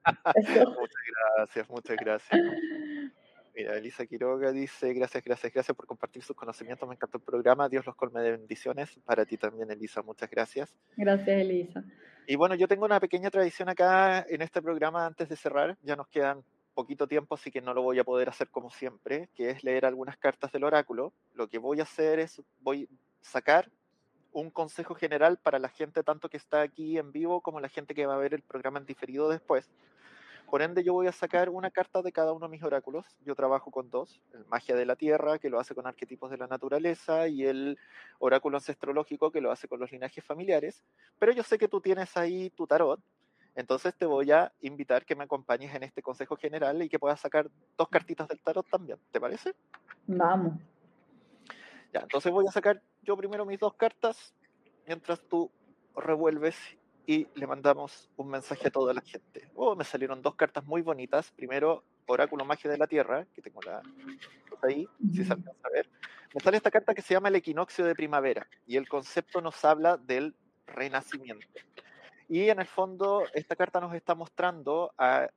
[0.78, 1.03] Muchas
[1.36, 2.41] gracias, muchas gracias.
[3.55, 7.68] Mira, Elisa Quiroga dice, gracias, gracias, gracias por compartir sus conocimientos, me encantó el programa,
[7.68, 8.97] Dios los colme de bendiciones.
[9.05, 10.72] Para ti también, Elisa, muchas gracias.
[10.97, 11.82] Gracias, Elisa.
[12.26, 15.97] Y bueno, yo tengo una pequeña tradición acá en este programa antes de cerrar, ya
[15.97, 19.51] nos quedan poquito tiempo, así que no lo voy a poder hacer como siempre, que
[19.51, 21.12] es leer algunas cartas del oráculo.
[21.34, 22.89] Lo que voy a hacer es, voy
[23.21, 23.71] sacar
[24.33, 27.95] un consejo general para la gente tanto que está aquí en vivo como la gente
[27.95, 29.69] que va a ver el programa en diferido después.
[30.51, 33.05] Por ende, yo voy a sacar una carta de cada uno de mis oráculos.
[33.27, 36.39] Yo trabajo con dos, el Magia de la Tierra, que lo hace con arquetipos de
[36.39, 37.79] la naturaleza, y el
[38.19, 40.83] Oráculo Ancestrológico, que lo hace con los linajes familiares.
[41.19, 42.99] Pero yo sé que tú tienes ahí tu tarot,
[43.59, 47.21] entonces te voy a invitar que me acompañes en este consejo general y que puedas
[47.21, 48.99] sacar dos cartitas del tarot también.
[49.11, 49.53] ¿Te parece?
[50.07, 50.55] Vamos.
[51.93, 54.34] Ya, entonces voy a sacar yo primero mis dos cartas
[54.86, 55.51] mientras tú
[55.97, 56.57] revuelves
[57.07, 59.49] y le mandamos un mensaje a toda la gente.
[59.55, 61.30] Oh, me salieron dos cartas muy bonitas.
[61.32, 63.82] Primero, Oráculo Magia de la Tierra, que tengo la
[64.62, 65.89] ahí, si se alcanza a ver.
[66.34, 69.64] Me sale esta carta que se llama el equinoccio de primavera y el concepto nos
[69.64, 70.34] habla del
[70.66, 71.47] renacimiento.
[72.28, 75.28] Y en el fondo, esta carta nos está mostrando a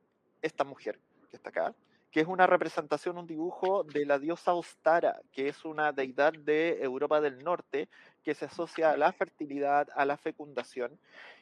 [0.42, 0.98] esta mujer
[1.30, 1.74] que está acá,
[2.12, 6.82] que es una representación, un dibujo de la diosa Ostara, que es una deidad de
[6.82, 7.88] Europa del Norte
[8.22, 10.98] que se asocia a la fertilidad, a la fecundación.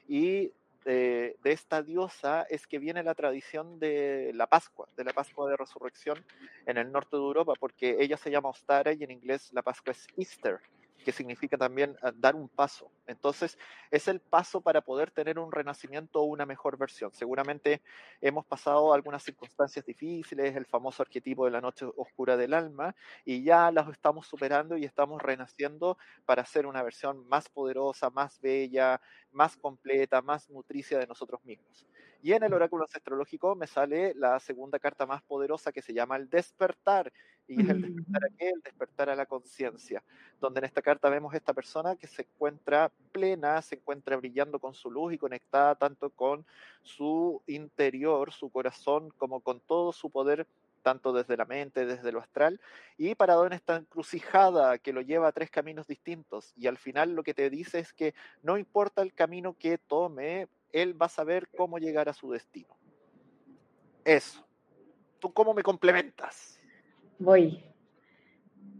[0.09, 0.53] Y
[0.85, 5.51] de, de, esta diosa es que viene la tradición de la Pascua, de la Pascua
[5.51, 6.25] de Resurrección
[6.66, 9.91] en el norte de Europa, porque ella se llama Ostara y en inglés la Pascua
[9.91, 10.61] es Easter
[11.05, 12.90] que significa también ah, dar un paso.
[13.07, 13.59] Entonces,
[13.90, 17.12] es el paso para poder tener un renacimiento o una mejor versión.
[17.12, 17.82] Seguramente
[18.20, 22.94] hemos pasado algunas circunstancias difíciles, el famoso arquetipo de la noche oscura del alma,
[23.24, 28.40] y ya las estamos superando y estamos renaciendo para ser una versión más poderosa, más
[28.40, 29.01] bella,
[29.32, 31.86] más completa, más nutricia de nosotros mismos.
[32.22, 36.16] Y en el oráculo astrológico me sale la segunda carta más poderosa que se llama
[36.16, 37.11] el despertar.
[37.51, 38.48] Y es el despertar a qué?
[38.51, 40.03] El despertar a la conciencia.
[40.40, 44.72] Donde en esta carta vemos esta persona que se encuentra plena, se encuentra brillando con
[44.72, 46.46] su luz y conectada tanto con
[46.84, 50.46] su interior, su corazón, como con todo su poder
[50.82, 52.61] tanto desde la mente, desde lo astral,
[52.96, 56.55] y parado en esta encrucijada que lo lleva a tres caminos distintos.
[56.57, 60.46] Y al final lo que te dice es que no importa el camino que tome,
[60.72, 62.76] él va a saber cómo llegar a su destino.
[64.05, 64.46] Eso.
[65.18, 66.59] ¿Tú cómo me complementas?
[67.21, 67.62] Voy.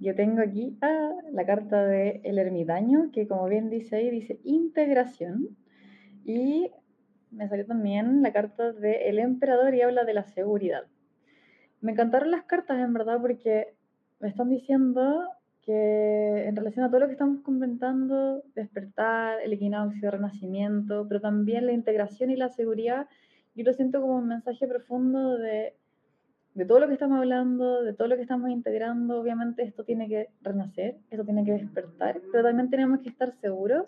[0.01, 4.41] Yo tengo aquí ah, la carta de El Ermitaño, que como bien dice ahí, dice
[4.45, 5.59] integración.
[6.25, 6.71] Y
[7.31, 10.85] me salió también la carta de El Emperador y habla de la seguridad.
[11.83, 13.75] Me encantaron las cartas, en verdad, porque
[14.21, 15.29] me están diciendo
[15.61, 21.67] que en relación a todo lo que estamos comentando, despertar, el equinoccio, renacimiento, pero también
[21.67, 23.07] la integración y la seguridad,
[23.55, 25.75] yo lo siento como un mensaje profundo de,
[26.61, 29.19] de todo lo que estamos hablando, de todo lo que estamos integrando.
[29.19, 33.87] Obviamente esto tiene que renacer, esto tiene que despertar, pero también tenemos que estar seguros,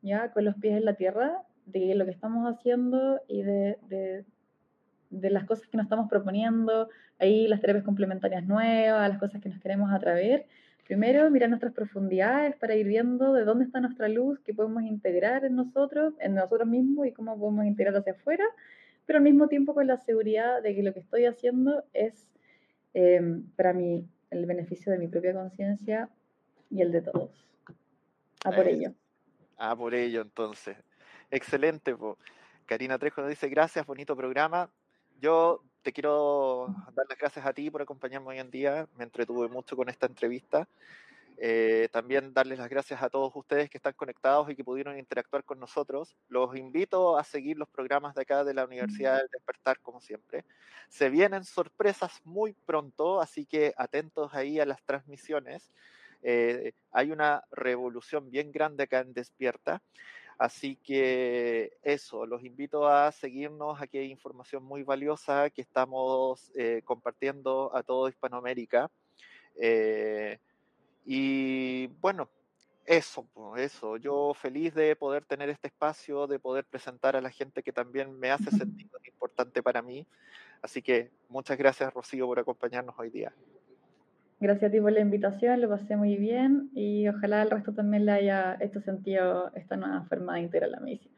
[0.00, 5.30] ya, con los pies en la tierra, de lo que estamos haciendo y de, de,
[5.30, 9.60] las cosas que nos estamos proponiendo, ahí las terapias complementarias nuevas, las cosas que nos
[9.60, 10.46] queremos atraer.
[10.86, 15.44] Primero, mirar nuestras profundidades para ir viendo de dónde está nuestra luz, que podemos integrar
[15.44, 18.44] en nosotros, en nosotros mismos y cómo podemos integrar hacia afuera,
[19.06, 22.28] pero al mismo tiempo con la seguridad de que lo que estoy haciendo es
[22.94, 26.10] eh, para mí el beneficio de mi propia conciencia
[26.70, 27.46] y el de todos.
[28.44, 28.92] A por ello.
[29.56, 30.76] A por ello, entonces.
[31.30, 31.94] Excelente.
[31.94, 32.18] Po.
[32.66, 34.68] Karina Trejo nos dice, gracias, bonito programa.
[35.20, 38.88] Yo te quiero dar las gracias a ti por acompañarme hoy en día.
[38.96, 40.68] Me entretuve mucho con esta entrevista.
[41.38, 45.44] Eh, también darles las gracias a todos ustedes que están conectados y que pudieron interactuar
[45.44, 46.16] con nosotros.
[46.28, 50.44] Los invito a seguir los programas de acá de la Universidad del Despertar, como siempre.
[50.88, 55.70] Se vienen sorpresas muy pronto, así que atentos ahí a las transmisiones.
[56.22, 59.82] Eh, hay una revolución bien grande acá en Despierta.
[60.38, 66.82] Así que eso, los invito a seguirnos, aquí hay información muy valiosa que estamos eh,
[66.84, 68.90] compartiendo a toda Hispanoamérica.
[69.58, 70.38] Eh,
[71.06, 72.28] y bueno,
[72.84, 73.26] eso,
[73.56, 73.96] eso.
[73.96, 78.18] Yo feliz de poder tener este espacio, de poder presentar a la gente que también
[78.18, 80.06] me hace sentir importante para mí.
[80.62, 83.32] Así que muchas gracias, Rocío, por acompañarnos hoy día.
[84.38, 88.04] Gracias a ti por la invitación, lo pasé muy bien y ojalá al resto también
[88.04, 91.15] le haya hecho sentido esta nueva forma de integrar la medicina.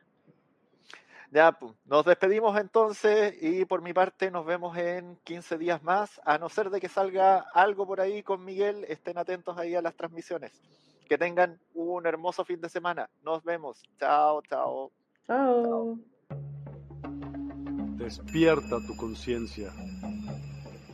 [1.30, 6.20] Ya, pues, nos despedimos entonces y por mi parte nos vemos en 15 días más,
[6.24, 9.82] a no ser de que salga algo por ahí con Miguel, estén atentos ahí a
[9.82, 10.52] las transmisiones.
[11.06, 13.08] Que tengan un hermoso fin de semana.
[13.22, 13.82] Nos vemos.
[13.98, 14.90] Chao, chao.
[15.26, 15.98] Chao.
[17.96, 19.70] Despierta tu conciencia.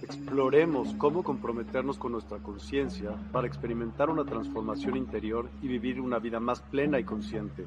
[0.03, 6.41] Exploremos cómo comprometernos con nuestra conciencia para experimentar una transformación interior y vivir una vida
[6.41, 7.67] más plena y consciente.